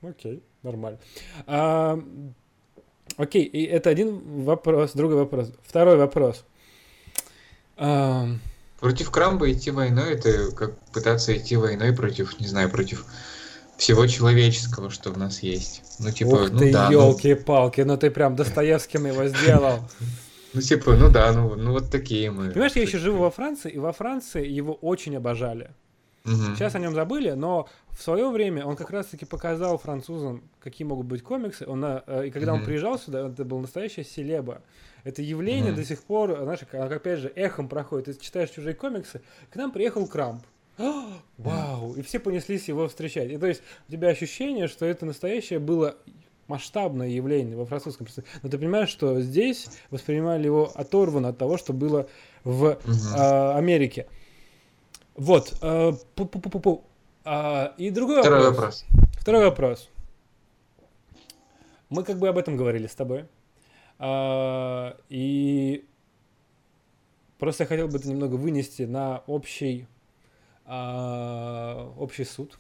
[0.03, 0.99] окей, нормально.
[1.47, 1.99] А,
[3.17, 5.53] окей, и это один вопрос, другой вопрос.
[5.63, 6.45] Второй вопрос.
[7.77, 8.27] А,
[8.81, 13.07] Против Крамба идти войной, это как пытаться идти войной против, не знаю, против
[13.83, 15.83] всего человеческого, что в нас есть.
[15.99, 19.81] Ну, типа, ух ну ты, да, ну, елки-палки, ну ты прям Достоевским его сделал.
[20.55, 22.51] ну, типа, ну да, ну, ну вот такие мы.
[22.51, 25.73] Понимаешь, я еще живу во Франции, и во Франции его очень обожали.
[26.25, 26.55] Мгм.
[26.55, 31.07] Сейчас о нем забыли, но в свое время он как раз-таки показал французам, какие могут
[31.07, 31.67] быть комиксы.
[31.67, 32.67] Он, э, и когда он Мгм.
[32.67, 34.63] приезжал сюда, это был настоящая селеба.
[35.03, 35.81] Это явление Мгм.
[35.81, 38.07] до сих пор, знаешь, как, опять же, эхом проходит.
[38.07, 39.21] Ты читаешь чужие комиксы,
[39.51, 40.45] к нам приехал Крамп.
[41.39, 41.95] Вау!
[41.95, 43.31] И все понеслись его встречать.
[43.31, 45.97] И то есть у тебя ощущение, что это настоящее было
[46.49, 48.07] масштабное явление во французском.
[48.43, 52.09] Но ты понимаешь, что здесь воспринимали его оторвано от того, что было
[52.45, 52.79] в
[53.17, 54.07] а, Америке.
[55.15, 55.55] Вот.
[55.63, 56.83] а, пу-пу-пу-пу.
[57.25, 58.85] А, и другой Второй вопрос.
[58.91, 59.07] вопрос.
[59.19, 59.89] Второй вопрос.
[61.89, 63.27] Мы как бы об этом говорили с тобой.
[63.99, 65.85] А, и
[67.39, 69.87] просто я хотел бы это немного вынести на общий,
[70.75, 72.59] а, общий суд.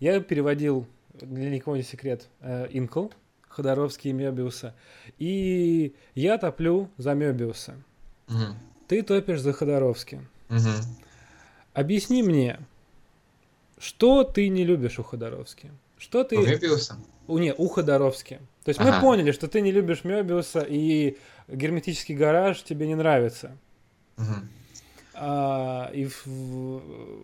[0.00, 3.08] Я переводил, для никого не секрет, э, Инкл,
[3.46, 4.74] Ходоровский и Мебиуса.
[5.18, 7.74] И я топлю за Мебиуса.
[8.26, 8.56] Мгм.
[8.88, 10.26] Ты топишь за Ходоровски.
[10.48, 10.72] Мгм.
[11.74, 12.58] Объясни мне,
[13.76, 15.72] что ты не любишь у Ходоровски?
[15.98, 16.38] Что ты...
[16.38, 16.96] У Мебиуса?
[17.26, 18.40] У, не, у Ходоровски.
[18.64, 19.00] То есть мы Ага.
[19.02, 23.58] поняли, что ты не любишь Мебиуса и герметический гараж тебе не нравится.
[24.16, 24.48] Мгм.
[25.14, 26.80] А, и в-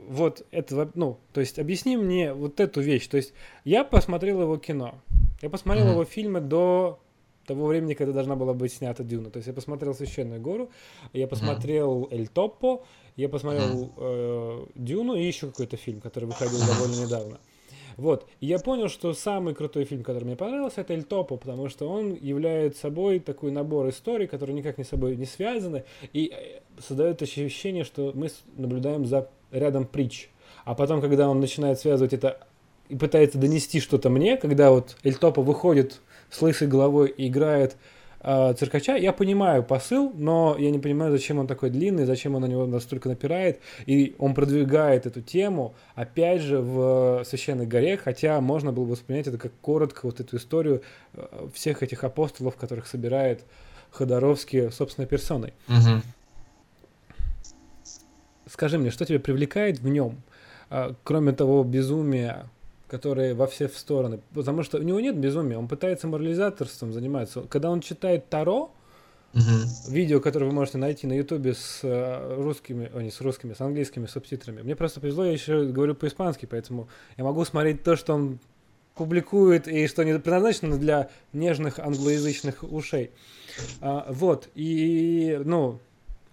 [0.08, 3.06] вот это, ну, то есть объясни мне вот эту вещь.
[3.08, 3.32] То есть
[3.64, 4.94] я посмотрел его кино.
[5.42, 5.92] Я посмотрел Мгм.
[5.94, 6.98] его фильмы до
[7.46, 9.30] того времени, когда должна была быть снята Дюна.
[9.30, 10.70] То есть я посмотрел «Священную гору»,
[11.14, 12.84] я посмотрел «Эль Топпо»,
[13.16, 17.38] я посмотрел э, Дюну и еще какой-то фильм, который выходил довольно недавно.
[17.98, 18.28] Вот.
[18.40, 21.88] И я понял, что самый крутой фильм, который мне понравился, это «Эль Топо», потому что
[21.88, 25.82] он является собой такой набор историй, которые никак не с собой не связаны,
[26.12, 30.30] и э, создает ощущение, что мы наблюдаем за рядом притч.
[30.64, 32.46] А потом, когда он начинает связывать это
[32.88, 37.76] и пытается донести что-то мне, когда вот Эль Топо выходит с лысой головой и играет
[38.20, 42.42] э, циркача, я понимаю посыл, но я не понимаю, зачем он такой длинный, зачем он
[42.42, 48.40] на него настолько напирает, и он продвигает эту тему, опять же, в Священной горе, хотя
[48.40, 50.82] можно было бы воспринять это как коротко, вот эту историю
[51.14, 53.44] э, всех этих апостолов, которых собирает
[53.90, 55.54] Ходоровский собственной персоной.
[58.46, 60.22] Скажи мне, что тебя привлекает в нем?
[60.70, 62.46] а, кроме того безумия,
[62.88, 64.20] которое во все стороны.
[64.34, 67.42] Потому что у него нет безумия, он пытается морализаторством заниматься.
[67.42, 68.72] Когда он читает Таро,
[69.34, 69.68] Мгм.
[69.88, 73.60] видео, которое вы можете найти на ютубе с э, русскими, о, не с русскими, с
[73.60, 74.62] английскими субтитрами.
[74.62, 78.38] Мне просто повезло, я еще говорю по-испански, поэтому я могу смотреть то, что он
[78.94, 83.10] публикует и что не предназначено для нежных англоязычных ушей.
[83.80, 85.78] А, вот, и, ну,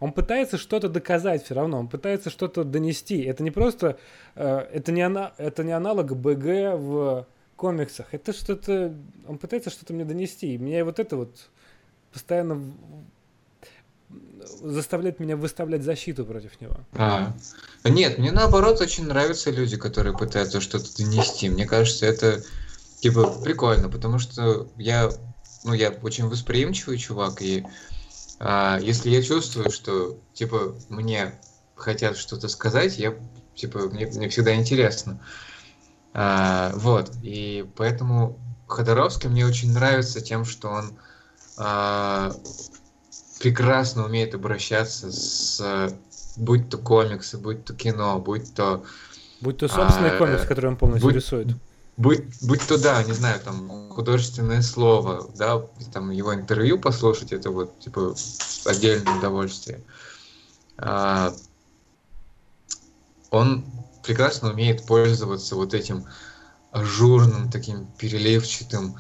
[0.06, 3.24] он пытается что-то доказать все равно, он пытается что-то донести.
[3.24, 3.98] Это не просто,
[4.36, 8.94] э, это, не ана, это не аналог БГ в комиксах, это что-то,
[9.28, 10.54] он пытается что-то мне донести.
[10.54, 11.50] И меня вот это вот
[12.14, 12.62] постоянно
[14.62, 16.78] заставляет меня выставлять защиту против него.
[16.94, 17.34] А,
[17.84, 21.50] нет, мне наоборот очень нравятся люди, которые пытаются что-то донести.
[21.50, 22.44] Мне кажется, это
[23.00, 25.10] типа прикольно, потому что я,
[25.64, 27.66] ну, я очень восприимчивый чувак, и
[28.40, 31.40] а, если я чувствую, что типа мне
[31.76, 33.14] хотят что-то сказать, я
[33.56, 35.20] типа мне, мне всегда интересно.
[36.14, 40.98] А, вот, и поэтому Ходоровский мне очень нравится тем, что он
[41.58, 42.32] а,
[43.40, 45.94] прекрасно умеет обращаться с
[46.38, 48.84] будь то комиксы, будь то кино, будь то
[49.42, 51.48] Будь то собственный А, комикс, который он полностью будь- рисует.
[51.98, 55.62] Будь, будь то да, не знаю, там художественное слово, да,
[55.94, 58.16] там его интервью послушать, это вот типа
[58.66, 59.82] отдельное удовольствие.
[60.78, 61.34] А,
[63.32, 63.66] он
[64.04, 66.06] прекрасно умеет пользоваться вот этим
[66.72, 68.98] ажурным, таким переливчатым,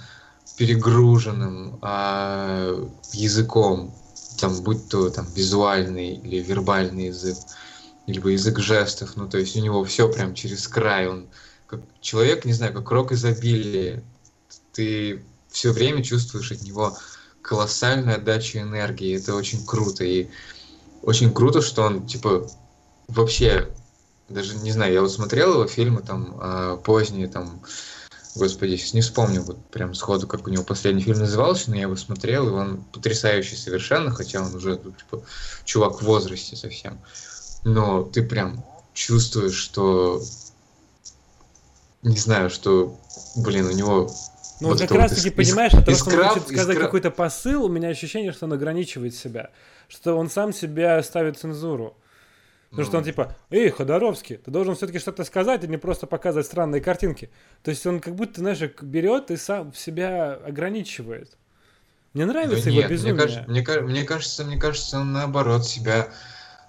[0.58, 3.94] перегруженным а, языком,
[4.40, 7.38] там, будь то там визуальный или вербальный язык,
[8.08, 11.28] либо язык жестов, ну то есть у него все прям через край, он
[11.68, 14.04] как человек, не знаю, как рок изобилия,
[14.74, 16.98] ты все время чувствуешь от него
[17.42, 20.28] колоссальную отдачу энергии, это очень круто, и
[21.02, 22.50] очень круто, что он, типа,
[23.08, 23.70] вообще,
[24.28, 27.62] даже не знаю, я вот смотрел его фильмы там а, поздние, там,
[28.36, 31.84] господи, сейчас не вспомню вот прям сходу, как у него последний фильм назывался, но я
[31.84, 35.24] его смотрел, и он потрясающий совершенно, хотя он уже, ну, типа,
[35.64, 37.00] чувак в возрасте совсем.
[37.64, 40.22] Но ты прям чувствуешь, что
[42.10, 42.98] не знаю, что,
[43.36, 44.10] блин, у него
[44.62, 46.48] Ну, вот как это раз вот таки, из- понимаешь, из- от того, что он хочет
[46.48, 49.50] сказать искра- какой-то посыл, у меня ощущение, что он ограничивает себя.
[49.88, 51.98] Что он сам себя ставит цензуру.
[52.70, 56.08] Потому что он Ну, типа, эй, Ходоровский, ты должен все-таки что-то сказать, а не просто
[56.08, 57.30] показывать странные картинки.
[57.64, 61.38] То есть он как будто, знаешь, берет и сам себя ограничивает.
[62.14, 63.16] Мне да нравится нет, его мне, безумие.
[63.22, 66.10] кажется, мне, ка- мне кажется, мне кажется, он наоборот себя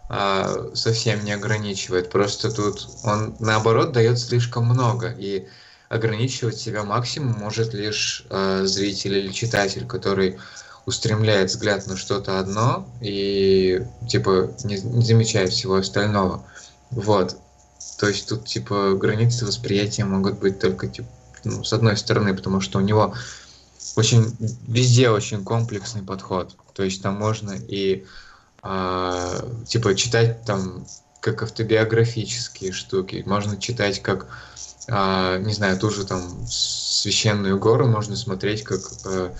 [0.08, 2.10] а, совсем не ограничивает.
[2.10, 5.46] Просто тут он наоборот дает слишком много и
[5.88, 10.38] ограничивать себя максимум может лишь а, зритель или читатель, который
[10.86, 16.44] устремляет взгляд на что-то одно и типа не, не замечает всего остального.
[16.90, 17.36] Вот.
[17.98, 21.08] То есть тут типа границы восприятия могут быть только типа,
[21.42, 23.14] ну, с одной стороны, потому что у него
[23.96, 24.36] очень
[24.68, 26.54] везде очень комплексный подход.
[26.74, 28.04] То есть там можно и
[28.68, 30.84] а, типа читать там
[31.20, 34.26] как автобиографические штуки, можно читать как
[34.88, 39.32] а, не знаю, ту же там священную гору можно смотреть как, а,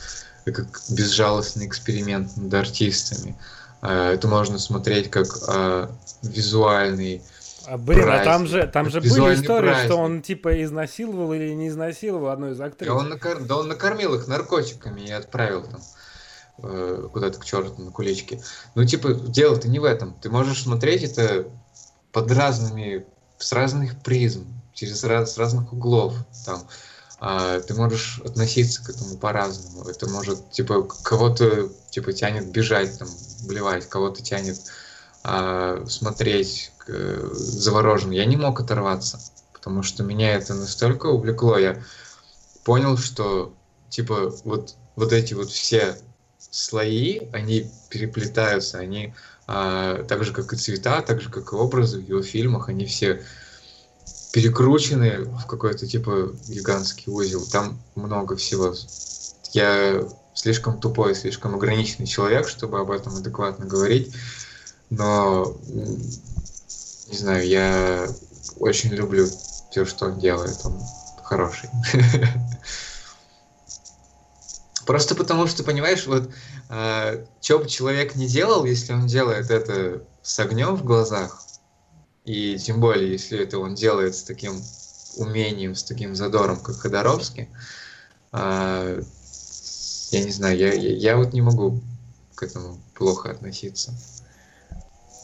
[0.45, 3.37] как безжалостный эксперимент над артистами.
[3.81, 5.91] А, это можно смотреть как а,
[6.22, 7.22] визуальный
[7.66, 9.85] А, блин, а там праздник, же, там же были истории, праздник.
[9.87, 12.89] что он типа изнасиловал или не изнасиловал одну из актрис.
[12.89, 15.81] Да он, накор- да он накормил их наркотиками и отправил там
[16.59, 18.42] э, куда-то к черту на куличке.
[18.74, 20.14] Ну, типа, дело-то не в этом.
[20.20, 21.48] Ты можешь смотреть это
[22.12, 23.07] под разными,
[23.38, 26.14] с разных призм, через раз, с разных углов.
[26.44, 26.66] Там.
[27.18, 29.84] А, ты можешь относиться к этому по-разному.
[29.88, 33.09] Это может, типа, кого-то типа тянет бежать, там,
[33.46, 34.59] блевать, кого-то тянет
[35.24, 38.11] а, смотреть э, заворожен.
[38.11, 39.18] Я не мог оторваться,
[39.52, 41.59] потому что меня это настолько увлекло.
[41.59, 41.82] Я
[42.64, 43.54] понял, что
[43.88, 45.96] типа вот, вот эти вот все
[46.51, 49.14] слои, они переплетаются, они
[49.47, 52.86] а, так же, как и цвета, так же, как и образы в его фильмах, они
[52.86, 53.22] все
[54.32, 57.47] перекручены в какой-то типа гигантский узел.
[57.47, 58.74] Там много всего.
[59.53, 60.03] Я
[60.34, 64.14] слишком тупой, слишком ограниченный человек, чтобы об этом адекватно говорить.
[64.90, 68.07] Но, не знаю, я
[68.59, 69.26] очень люблю
[69.70, 70.59] все, что он делает.
[70.64, 70.78] Он
[71.22, 71.70] хороший.
[74.87, 76.30] Просто потому что, понимаешь, вот
[76.68, 81.43] что бы человек не делал, если он делает это с огнем в глазах,
[82.24, 84.61] и тем более, если это он делает с таким
[85.16, 87.49] умением, с таким задором, как Ходоровский,
[88.32, 89.01] а,
[90.11, 91.80] я не знаю, я, я, я вот не могу
[92.34, 93.95] к этому плохо относиться.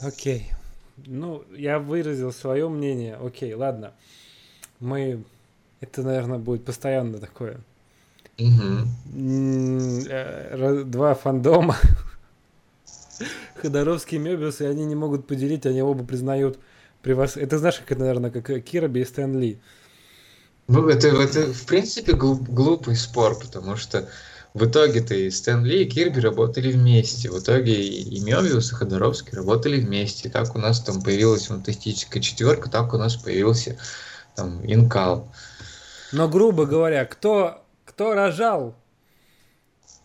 [0.00, 0.50] Окей.
[0.96, 3.16] Ну, я выразил свое мнение.
[3.16, 3.92] Окей, ладно.
[4.80, 5.24] Мы...
[5.80, 7.60] Это, наверное, будет постоянно такое.
[8.38, 8.46] Э,
[10.56, 11.76] ра- Два фандома.
[13.60, 16.58] Ходоровский и Мёбиус, и они не могут поделить, они оба признают
[17.02, 17.36] превос...
[17.36, 19.60] Это знаешь, как это, наверное, как Кираби и Стэн Ли.
[20.68, 24.08] Ну, это, это в принципе глуп- глупый спор, потому что
[24.54, 27.30] в итоге-то и Стэн Ли, и Кирби работали вместе.
[27.30, 30.30] В итоге и, и Мёбиус, и Ходоровский работали вместе.
[30.30, 33.78] Как у нас там появилась фантастическая четверка, так у нас появился
[34.34, 35.28] там Инкал.
[36.12, 37.61] Но, грубо говоря, кто,
[37.94, 38.74] кто рожал,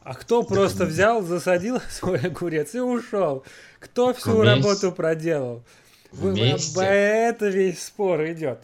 [0.02, 3.44] а кто просто взял, засадил свой огурец и ушел?
[3.80, 4.56] Кто всю Вместе.
[4.56, 5.64] работу проделал?
[6.12, 6.82] Вместе.
[6.82, 8.60] это весь спор идет.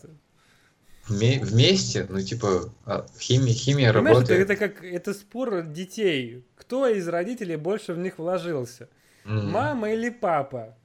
[1.10, 4.50] Вме- вместе, ну типа а, химия, химия Понимаешь, это, работает.
[4.50, 6.46] это как это спор детей.
[6.56, 8.88] Кто из родителей больше в них вложился?
[9.26, 9.52] М.
[9.52, 10.76] Мама или папа?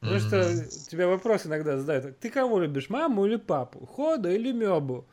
[0.00, 0.68] Потому что Мгм.
[0.90, 2.18] тебя вопрос иногда задают.
[2.20, 3.86] Ты кого любишь, маму или папу?
[3.86, 5.06] Хода или мебу?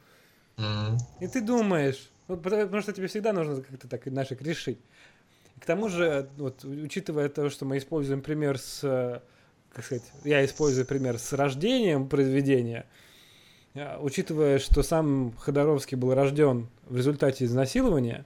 [0.58, 0.98] М.
[1.22, 4.80] И ты думаешь, ну, потому, потому что тебе всегда нужно как-то так, как решить.
[5.60, 9.22] К тому же, вот, учитывая то, что мы используем пример с,
[9.74, 12.86] как сказать, я использую пример с рождением произведения,
[13.74, 18.26] э, учитывая, что сам Ходоровский был рожден в результате изнасилования,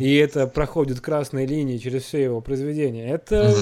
[0.00, 3.54] и это проходит красной линией через все его произведения, это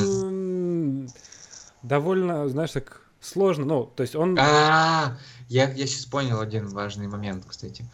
[1.83, 3.65] довольно, знаешь, так сложно.
[3.65, 4.39] Ну, то есть он...
[4.39, 5.19] А,
[5.49, 7.85] я, я сейчас понял один важный момент, кстати.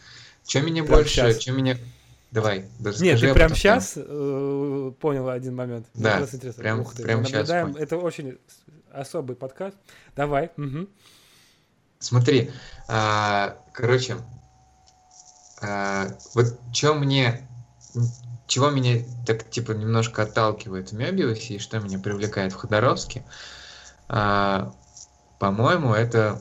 [0.46, 1.38] Че меня Прям больше, щас.
[1.38, 1.76] че меня...
[2.30, 5.86] Давай, да Нет, ты прям потом сейчас понял один момент.
[5.94, 6.62] Да, интересно.
[6.62, 7.66] прям- Ух ты, прям наблюдаем.
[7.72, 7.82] понял.
[7.82, 8.38] Это очень
[8.92, 9.76] особый подкаст.
[10.16, 10.50] Давай.
[10.56, 10.88] мгм.
[12.00, 12.50] Смотри,
[12.88, 14.16] а, короче,
[15.62, 17.48] а, вот что мне,
[18.46, 23.24] чего меня так типа немножко отталкивает в Мёбиусе и что меня привлекает в Ходоровске,
[24.08, 24.74] а,
[25.38, 26.40] по-моему, это,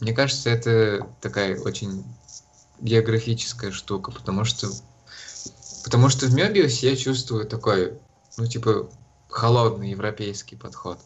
[0.00, 2.04] мне кажется, это такая очень
[2.80, 4.68] географическая штука, потому что,
[5.84, 7.98] потому что в Мёбиусе я чувствую такой,
[8.36, 8.90] ну типа
[9.28, 10.98] холодный европейский подход.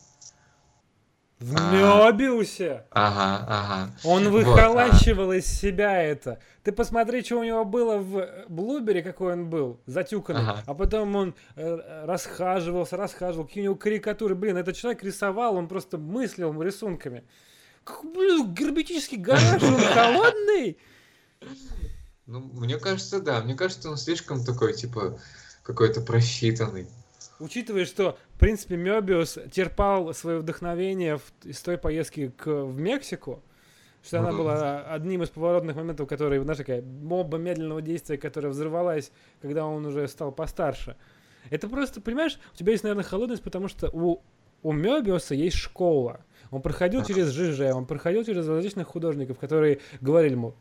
[1.39, 1.73] В А.
[1.73, 3.91] Мёбиусе Ага, ага.
[4.05, 6.39] он Вот, выхолащивал из себя это.
[6.63, 10.43] Ты посмотри, что у него было в Блубере, какой он был, затюканный.
[10.43, 10.63] Ага.
[10.67, 14.35] А потом он э, расхаживался, расхаживал, какие у него карикатуры.
[14.35, 17.25] Блин, этот человек рисовал, он просто мыслил рисунками.
[18.03, 20.79] Блин, герметический гараж, он холодный.
[22.27, 23.41] Ну, мне кажется, да.
[23.43, 25.19] Мне кажется, он слишком такой, типа,
[25.63, 26.87] какой-то просчитанный.
[27.39, 33.43] Учитывая, что, в принципе, Мёбиус терпал свое вдохновение в- из той поездки к, в Мексику,
[34.03, 39.11] что она была одним из поворотных моментов, которые, знаешь, такая моба медленного действия, которая взорвалась,
[39.41, 40.97] когда он уже стал постарше.
[41.49, 44.23] Это просто, понимаешь, у тебя есть, наверное, холодность, потому что у,
[44.63, 46.21] у Мёбиуса есть школа.
[46.51, 50.55] Он проходил через ЖЖ, он проходил через различных художников, которые говорили ему,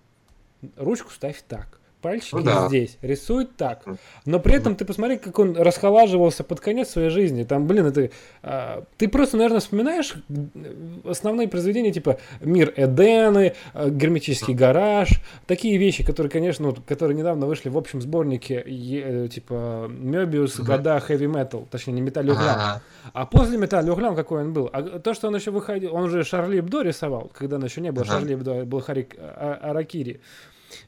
[0.75, 2.67] ручку ставь так, пальчики Ну да.
[2.67, 3.83] здесь, рисуй так.
[4.25, 7.43] Но при этом ты посмотри, как он расхолаживался под конец своей жизни.
[7.43, 8.09] Там, блин, это...
[8.41, 15.09] а, ты просто, наверное, вспоминаешь м, основные произведения, типа «Мир Эдены», а, «Герметический гараж»,
[15.47, 20.59] такие вещи, которые, конечно, вот, которые недавно вышли в общем сборнике, е- э, типа «Мёбиус.
[20.59, 20.67] Мгм.
[20.67, 22.39] Года хэви метал», точнее, не металлюглям.
[22.49, 22.81] Ага.
[23.13, 24.69] А после Металл Углям какой он был?
[24.71, 27.91] А то, что он еще выходил, он уже Шарли Эбдо рисовал, когда он еще не
[27.91, 28.03] был.
[28.03, 30.21] Шарли Эбдо, был Хари, а- Аракири.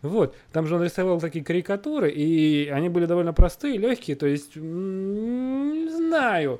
[0.01, 4.55] Вот, там же он рисовал такие карикатуры, и они были довольно простые, легкие, то есть,
[4.55, 6.59] не знаю.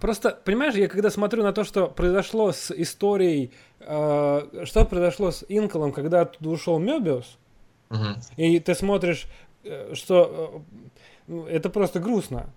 [0.00, 5.44] Просто, понимаешь, я когда смотрю на то, что произошло с историей, э, что произошло с
[5.48, 7.38] Инколом, когда оттуда ушел Мёбиус,
[7.90, 8.16] Мгм.
[8.36, 9.26] и ты смотришь,
[9.64, 10.62] э, что
[11.28, 12.50] э, это просто грустно.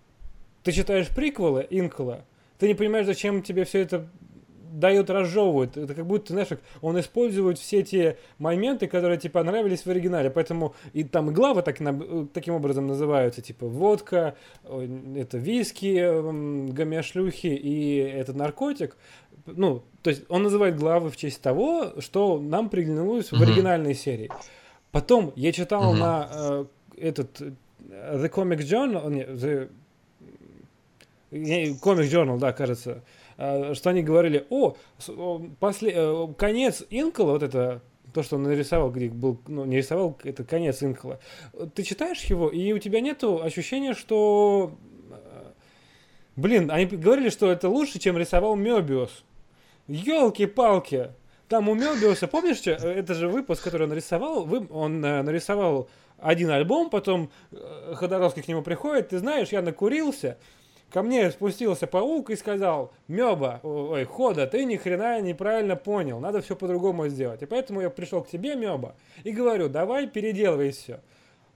[0.63, 2.25] Ты читаешь приквелы Инкола,
[2.59, 4.07] ты не понимаешь, зачем тебе все это
[4.71, 5.77] дает, разжевывает.
[5.77, 10.29] Это как будто, знаешь, как он использует все те моменты, которые, типа, нравились в оригинале.
[10.29, 17.47] Поэтому и там главы так, э, таким образом называются, типа, водка, это виски, м, гомеошлюхи
[17.47, 18.95] и этот наркотик.
[19.45, 23.43] Ну, то есть он называет главы в честь того, что нам приглянулось в Мгм.
[23.43, 24.29] оригинальной серии.
[24.91, 25.99] Потом я читал Мгм.
[25.99, 26.65] на э,
[26.97, 27.51] этот э,
[27.89, 29.69] The Comic Journal, не, The
[31.31, 32.99] Comic Journal, да, кажется, э,
[33.73, 34.75] что они говорили, о,
[35.59, 37.81] после, э, конец Инкола, вот это,
[38.13, 41.19] то, что он нарисовал, где был, ну, не рисовал, это конец Инкола.
[41.73, 44.73] Ты читаешь его, и у тебя нету ощущения, что...
[45.09, 45.51] э,
[46.35, 49.23] Блин, они говорили, что это лучше, чем рисовал Мёбиус.
[49.87, 51.09] Елки-палки!
[51.47, 56.51] Там у Мёбиуса, помнишь, э, это же выпуск, который он нарисовал, вы- он нарисовал один
[56.51, 57.31] альбом, потом
[57.95, 60.37] Ходоровский к нему приходит, ты знаешь, я накурился,
[60.91, 66.41] ко мне спустился паук и сказал, Меба, ой, Хода, ты ни хрена неправильно понял, надо
[66.41, 67.41] все по-другому сделать.
[67.41, 70.99] И поэтому я пришел к тебе, Меба, и говорю, давай переделывай все.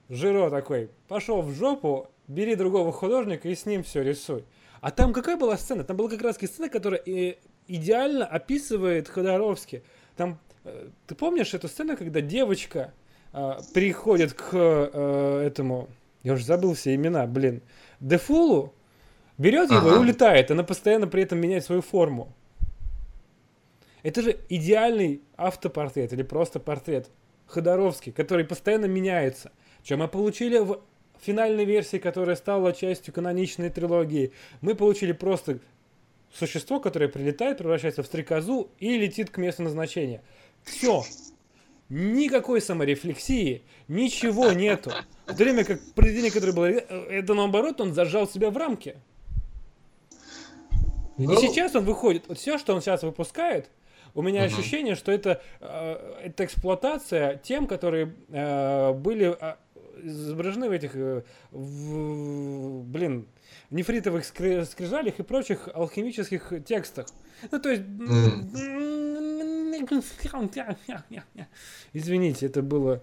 [0.08, 4.44] Жиро такой, пошел в жопу, бери другого художника и с ним все рисуй.
[4.80, 5.84] А там какая была сцена?
[5.84, 9.82] Там была как раз сцена, которая и идеально описывает Ходоровский.
[10.16, 12.92] Там, э, ты помнишь эту сцену, когда девочка
[13.32, 15.88] э, приходит к э, этому,
[16.22, 17.62] я уже забыл все имена, блин,
[18.00, 18.74] Дефулу,
[19.38, 20.00] берет его и Ага.
[20.00, 22.32] улетает, она постоянно при этом меняет свою форму.
[24.02, 27.10] Это же идеальный автопортрет или просто портрет
[27.46, 29.52] Ходоровский, который постоянно меняется.
[29.84, 30.80] Что мы получили в
[31.20, 35.58] финальной версии, которая стала частью каноничной трилогии, мы получили просто
[36.32, 40.22] существо, которое прилетает, превращается в стрекозу и летит к месту назначения.
[40.62, 41.02] Все.
[41.88, 44.90] Никакой саморефлексии, ничего нету.
[45.26, 46.66] В то время как произведение, которое было...
[46.66, 46.80] э,
[47.10, 48.96] Это наоборот, он зажал себя в рамки.
[51.18, 53.70] И Ну, сейчас он выходит, вот все, что он сейчас выпускает,
[54.14, 54.52] у меня Мгм.
[54.54, 59.54] ощущение, что это, э, это эксплуатация тем, которые э, были э,
[60.02, 63.26] изображены в этих, э, в- блин,
[63.70, 67.06] нефритовых скри- скрижалях и прочих алхимических текстах.
[67.50, 67.82] Ну, то есть...
[71.92, 73.02] Извините, это было...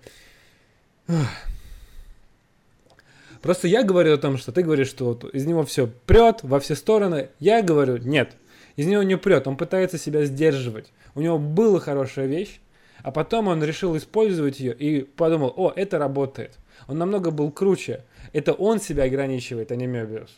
[3.44, 6.62] Просто я говорю о том, что ты говоришь, что вот из него все прет во
[6.62, 7.28] все стороны.
[7.39, 8.38] Я говорю, нет.
[8.78, 10.94] Из него не прет, он пытается себя сдерживать.
[11.14, 12.62] У него была хорошая вещь,
[13.04, 16.58] а потом он решил использовать ее и подумал, о, это работает.
[16.88, 18.06] Он намного был круче.
[18.32, 20.38] Это он себя ограничивает, а не Мебиус.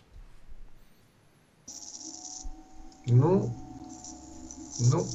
[3.06, 3.56] Ну,
[4.92, 5.06] ну,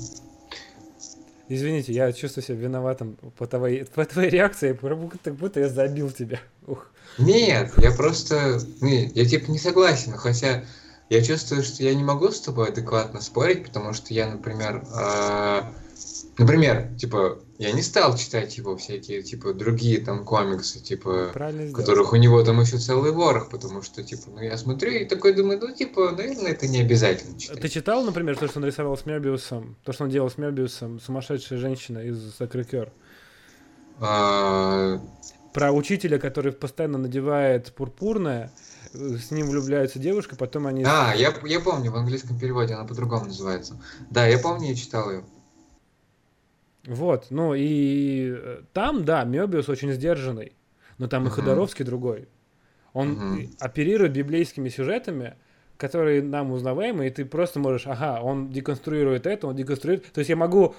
[1.49, 5.69] Извините, я чувствую себя виноватым по твоей, по твоей реакции, как будто, как будто я
[5.69, 6.39] забил тебя.
[6.69, 6.90] Ух.
[7.19, 10.65] Нет, я просто, не, я типа не согласен, хотя
[11.09, 15.73] я чувствую, что я не могу с тобой адекватно спорить, потому что я, например, а,
[16.39, 21.77] например, типа, я не стал читать его всякие, типа, другие там комиксы, типа, Правильно сделал.
[21.77, 25.35] которых у него там еще целый ворох, потому что, типа, ну я смотрю и такой
[25.35, 27.61] думаю, ну, типа, наверное, это не обязательно читать.
[27.61, 31.01] Ты читал, например, то, что он рисовал с Мебиусом, то, что он делал с Мебиусом,
[31.01, 32.93] сумасшедшая женщина из Сакрикер?
[33.99, 35.01] А,
[35.53, 38.53] Про учителя, который постоянно надевает пурпурное,
[38.93, 40.85] с ним влюбляется девушка, потом они...
[40.85, 43.81] А, я, я помню, в английском переводе она по-другому называется.
[44.11, 45.25] Да, я помню, я читал ее.
[46.87, 50.53] Вот, ну и там, да, Мебиус очень сдержанный,
[50.99, 51.31] но там и.
[51.31, 52.29] Ходоровский другой.
[52.93, 55.35] Он и- оперирует библейскими сюжетами,
[55.77, 60.13] которые нам узнаваемы, и ты просто можешь, ага, он деконструирует это, он деконструирует...
[60.13, 60.75] То есть я могу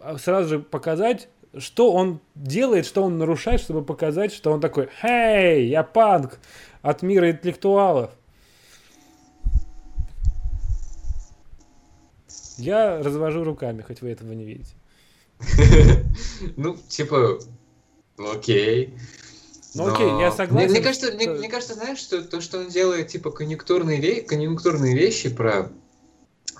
[0.00, 4.88] а, сразу же показать, что он делает, что он нарушает, чтобы показать, что он такой,
[5.00, 6.38] «Хей, я панк
[6.82, 8.10] от мира интеллектуалов».
[12.58, 14.74] Я развожу руками, хоть вы этого не видите.
[16.56, 17.38] Ну, типа,
[18.18, 18.94] окей.
[19.74, 22.58] Ну, Но- окей, я согласен, мне кажется, мне, что- мне кажется, знаешь, что то, что
[22.58, 25.70] он делает, типа, конъюнктурные, ве- конъюнктурные вещи про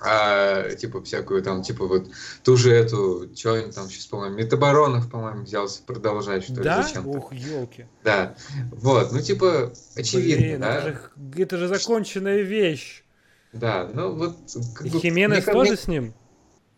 [0.01, 2.07] а, типа, всякую там, типа, вот
[2.43, 6.83] ту же эту, что он там сейчас, по-моему, Метаборонов, по-моему, взялся продолжать, что ли, Да?
[6.83, 7.09] зачем-то.
[7.09, 7.85] Ух, елки.
[8.03, 8.35] Да.
[8.71, 10.75] Вот, ну, типа, очевидно, Блин, да?
[10.77, 10.99] это, же,
[11.43, 13.03] это же законченная вещь.
[13.51, 14.37] Да, ну, вот...
[14.75, 16.13] как И бы- Хименес мне тоже мне- с ним?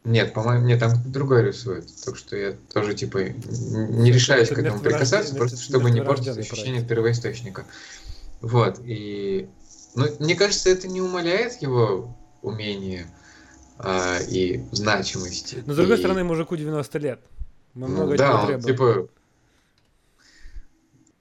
[0.03, 1.85] Нет, по-моему, мне там другой рисует.
[2.03, 6.35] Так что я тоже, типа, не решаюсь это к этому прикасаться, просто чтобы не портить
[6.37, 7.65] ощущение первоисточника.
[8.41, 9.47] Вот, и...
[9.93, 13.05] Ну, мне кажется, это не умаляет его умения
[13.83, 15.63] а, и значимости.
[15.65, 17.19] Но с другой И- стороны, мужику 90 лет.
[17.73, 18.63] Мы ну, много да, чего он, требуем.
[18.65, 19.09] типа...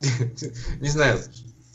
[0.81, 1.19] Не знаю,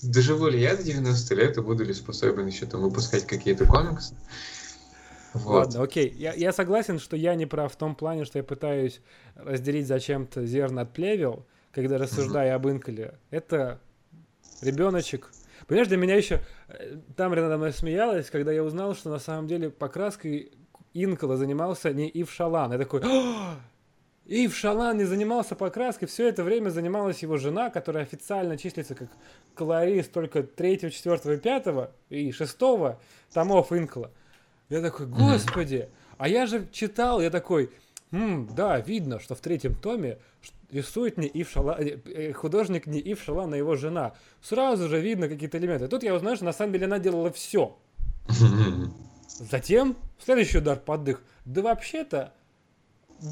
[0.04, 4.16] доживу ли я до 90 лет и буду ли способен еще там выпускать какие-то комиксы.
[5.34, 5.66] Вот.
[5.68, 6.10] Ладно, окей.
[6.18, 9.02] Я, я согласен, что я не прав в том плане, что я пытаюсь
[9.36, 13.16] разделить зачем-то зерна от плевел, когда рассуждаю об Инколе.
[13.32, 13.80] Это
[14.62, 15.30] ребеночек.
[15.68, 16.42] Понимаешь, для меня еще...
[16.70, 20.52] э, Там надо мной смеялась, когда я узнал, что на самом деле покраской
[20.96, 22.72] Инкола занимался не Ив Шалан.
[22.72, 23.02] Я такой...
[23.04, 23.58] «А,
[24.26, 29.10] Ив Шалан не занимался покраской, все это время занималась его жена, которая официально числится как
[29.54, 32.98] колорист только 3, 4, 5 и 6 томов
[33.72, 34.10] Инкола.
[34.70, 37.70] Я такой, господи, а я же читал, я такой,
[38.12, 40.18] «М, да, видно, что в третьем томе
[40.72, 44.14] рисует не Ив Шалан, э, э, художник не Ив Шалан, а его жена.
[44.42, 45.88] Сразу же видно какие-то элементы.
[45.88, 47.78] Тут я узнаю, что на самом деле она делала все.
[49.28, 51.24] Затем следующий удар под дых.
[51.46, 52.34] Да вообще-то,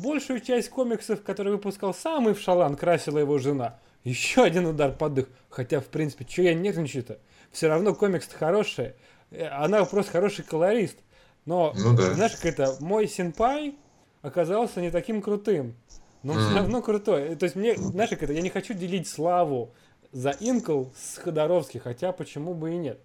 [0.02, 3.80] большую часть комиксов, которые выпускал сам Ив Шалан, красила его жена.
[4.04, 5.30] Еще один удар под дых.
[5.50, 7.20] Хотя, в принципе, что я нервничаю-то?
[7.52, 8.94] Все равно комикс-то хороший.
[9.32, 10.98] Э, Она просто хороший колорист.
[11.46, 12.14] Но, Ну да.
[12.14, 13.76] знаешь, как это, мой сенпай
[14.22, 15.76] оказался не таким крутым.
[16.22, 17.30] Но все равно крутой.
[17.30, 19.74] Э, То есть мне, знаешь, как это, я не хочу делить славу
[20.12, 23.00] за Инкл с Ходоровски, хотя почему бы и нет.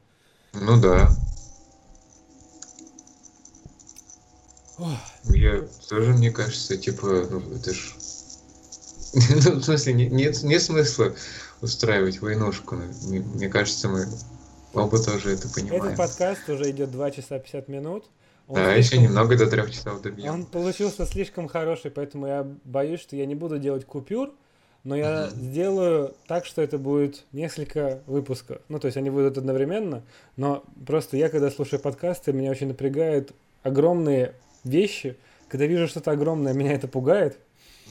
[0.52, 1.02] Ну да.
[1.04, 1.10] Ох.
[5.24, 7.94] Я тоже, мне кажется, типа, ну, это ж...
[9.14, 11.14] Ну, в смысле, не- нет, нет смысла
[11.62, 12.76] устраивать войнушку.
[13.06, 14.06] Мне, мне кажется, мы
[14.74, 15.82] оба тоже это понимаем.
[15.82, 18.04] Этот подкаст уже идет 2 часа 50 минут.
[18.48, 20.32] Он Да, еще слишком- немного до трех часов добьем.
[20.32, 24.30] Он получился слишком хороший, поэтому я боюсь, что я не буду делать купюр,
[24.84, 25.40] но я Мгм.
[25.42, 28.60] сделаю так, что это будет несколько выпусков.
[28.68, 30.02] Ну, то есть они будут одновременно,
[30.36, 33.32] но просто я, когда слушаю подкасты, меня очень напрягают
[33.62, 34.34] огромные
[34.68, 35.16] вещи.
[35.48, 37.38] Когда вижу что-то огромное, меня это пугает.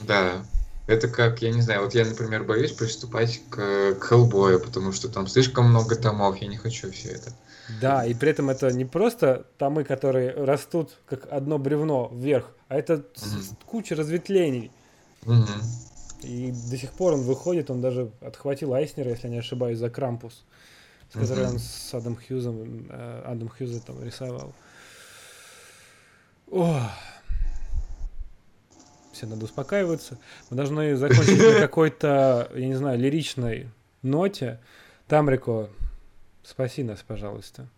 [0.02, 0.44] Да.
[0.86, 5.10] Это как, я не знаю, вот я, например, боюсь приступать к, к Хеллбою, потому что
[5.10, 7.30] там слишком много томов, я не хочу все это.
[7.82, 12.78] Да, и при этом это не просто томы, которые растут как одно бревно вверх, а
[12.78, 13.56] это Мгм.
[13.66, 14.70] куча разветвлений.
[15.26, 15.60] Мгм.
[16.22, 19.90] И до сих пор он выходит, он даже отхватил Айснера, если я не ошибаюсь, за
[19.90, 20.42] Крампус,
[21.12, 21.54] с которой Мгм.
[21.54, 24.54] он с Адам Хьюзом, э, Адам Хьюза там рисовал.
[26.50, 26.80] О.
[29.12, 30.18] Все надо успокаиваться.
[30.50, 33.68] Мы должны закончить на какой-то, я не знаю, лиричной
[34.02, 34.60] ноте.
[35.08, 35.70] Тамрико,
[36.42, 37.68] спаси нас, пожалуйста.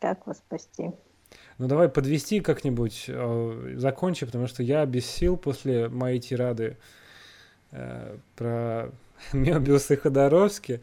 [0.00, 0.90] Как вас спасти?
[1.58, 6.78] Ну давай подвести как-нибудь, э, закончи, потому что я без сил после моей тирады
[7.72, 8.90] э, про
[9.32, 10.80] Мебиуса и Ходоровски.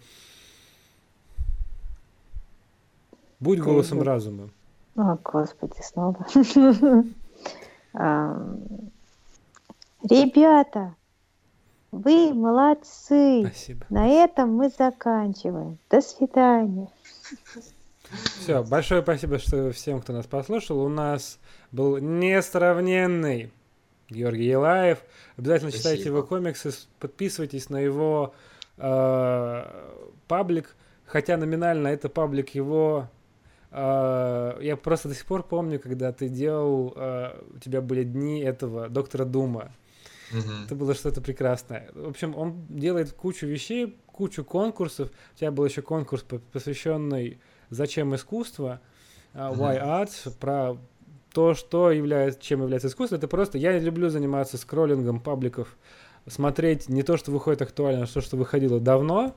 [3.39, 4.49] Будь голосом разума.
[4.95, 6.25] О, Господи, снова.
[10.03, 10.95] Ребята,
[11.91, 13.43] вы молодцы.
[13.45, 13.85] Спасибо.
[13.89, 15.77] На этом мы заканчиваем.
[15.89, 16.89] До свидания.
[18.39, 20.79] Все, большое спасибо, что всем, кто нас послушал.
[20.81, 21.39] У нас
[21.71, 23.51] был несравненный
[24.09, 24.99] Георгий Елаев.
[25.37, 26.17] Обязательно читайте Спасибо.
[26.17, 28.33] его комиксы, подписывайтесь на его
[28.77, 29.63] э,
[30.27, 30.75] паблик.
[31.05, 33.09] Хотя номинально это паблик его.
[33.71, 38.39] Э, я просто до сих пор помню, когда ты делал, э, у тебя были дни
[38.41, 39.71] этого доктора Дума.
[40.31, 40.65] Мгм.
[40.65, 41.89] Это было что-то прекрасное.
[41.93, 45.09] В общем, он делает кучу вещей, кучу конкурсов.
[45.35, 47.39] У тебя был еще конкурс, по- посвященный
[47.69, 48.81] «Зачем искусство?»
[49.33, 49.61] Мгм.
[49.61, 50.77] Why Art, про
[51.33, 53.15] то, что является, чем является искусство.
[53.15, 55.77] Это просто, я люблю заниматься скроллингом пабликов,
[56.27, 59.35] смотреть не то, что выходит актуально, а то, что выходило давно.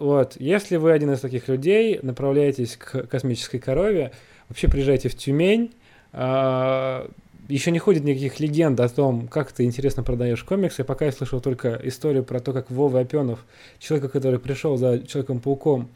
[0.00, 4.12] Вот, если вы один из таких людей, направляетесь к космической корове,
[4.48, 5.74] вообще приезжайте в Тюмень,
[6.14, 7.10] а,
[7.48, 10.84] еще не ходит никаких легенд о том, как ты интересно продаешь комиксы.
[10.84, 13.40] Пока я слышал только историю про то, как Вова Опенов,
[13.78, 15.90] человека, который пришел за Человеком-пауком,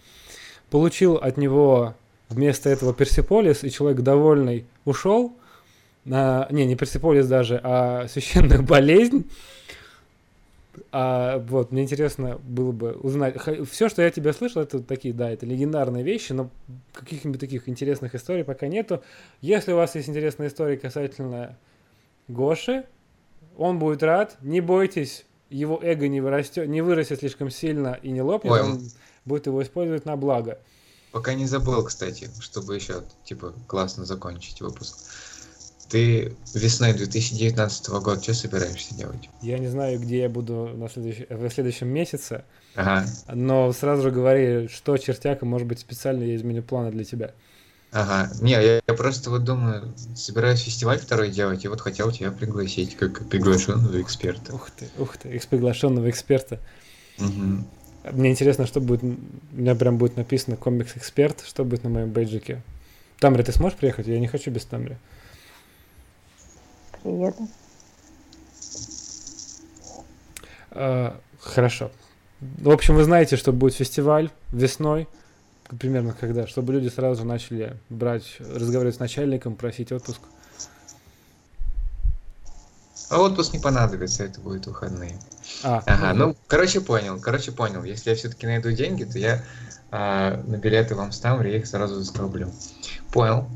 [0.68, 1.94] получил от него
[2.28, 5.32] вместо этого Персиполис, и человек довольный ушел.
[6.04, 9.30] На, не, не Персиполис даже, а священную болезнь.
[10.92, 13.36] А, вот, мне интересно было бы узнать.
[13.70, 16.50] Все, что я тебя слышал, это такие, да, это легендарные вещи, но
[16.92, 19.02] каких-нибудь таких интересных историй пока нету.
[19.40, 21.56] Если у вас есть интересные истории касательно
[22.28, 22.84] Гоши,
[23.56, 24.36] он будет рад.
[24.40, 28.52] Не бойтесь, его эго не, вырастет, не вырастет слишком сильно и не лопнет.
[28.52, 28.80] Ой, он
[29.24, 30.58] будет его использовать на благо.
[31.12, 34.96] Пока не забыл, кстати, чтобы еще, типа, классно закончить выпуск.
[35.90, 39.28] Ты весной 2019 года что собираешься делать?
[39.42, 42.44] Я не знаю, где я буду на следующ- в следующем месяце,
[42.74, 47.32] Ага, но сразу же говори, что чертяка, может быть, специально я изменю планы для тебя.
[47.92, 48.30] ага.
[48.40, 52.96] Не, я, я просто вот думаю, собираюсь фестиваль второй делать, и вот хотел тебя пригласить,
[52.96, 54.54] как приглашенного эксперта.
[54.54, 56.58] Ух ты, ух ты, приглашенного эксперта.
[57.18, 57.64] Мгм.
[58.12, 59.16] Мне интересно, что будет, у
[59.52, 62.60] меня прям будет написано комикс-эксперт, что будет на моем бейджике.
[63.18, 64.06] Тамри, ты сможешь приехать?
[64.06, 64.98] Я не хочу без Тамри.
[67.04, 67.48] Приеду.
[70.70, 71.90] А, хорошо.
[72.40, 75.06] В общем, вы знаете, что будет фестиваль весной,
[75.78, 80.20] примерно когда, чтобы люди сразу же начали брать, разговаривать с начальником, просить отпуск.
[83.10, 85.18] А отпуск не понадобится, это будут выходные.
[85.62, 87.84] А, Ага, ну, короче, понял, короче, понял.
[87.84, 89.44] Если я все-таки найду деньги, то я
[89.90, 92.50] а, на билеты вам ставлю, я их сразу заскоблю.
[93.12, 93.46] Понял.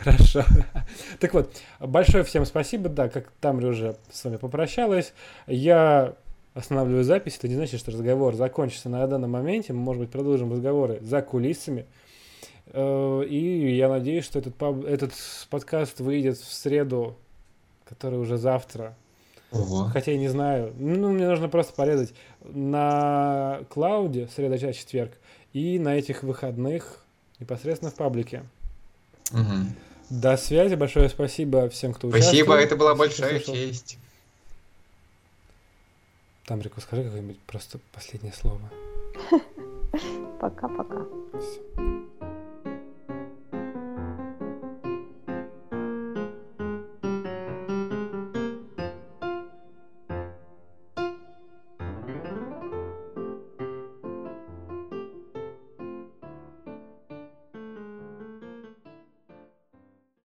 [0.00, 0.44] Хорошо.
[1.20, 2.88] Так вот, большое всем спасибо.
[2.88, 5.12] Да, как Тамри уже с вами попрощалась.
[5.46, 6.14] Я
[6.54, 7.36] останавливаю запись.
[7.38, 9.72] Это не значит, что разговор закончится на данном моменте.
[9.72, 11.86] Мы, может быть, продолжим разговоры за кулисами.
[12.66, 15.12] Э, И я надеюсь, что этот, этот
[15.50, 17.16] подкаст выйдет в среду,
[17.84, 18.96] который уже завтра.
[19.52, 19.90] Ого.
[19.92, 20.72] Хотя я не знаю.
[20.78, 25.12] Ну, мне нужно просто порезать на клауде среда, четверг
[25.52, 27.04] и на этих выходных
[27.40, 28.44] непосредственно в паблике.
[29.32, 29.74] Мгм.
[30.10, 32.34] До связи, большое спасибо всем, кто участвовал.
[32.34, 33.54] Спасибо, это была большая слушал.
[33.54, 33.96] честь.
[36.44, 38.60] Тамрику, скажи какое-нибудь просто последнее слово.
[40.40, 41.06] Пока-пока.
[41.38, 41.99] Всё.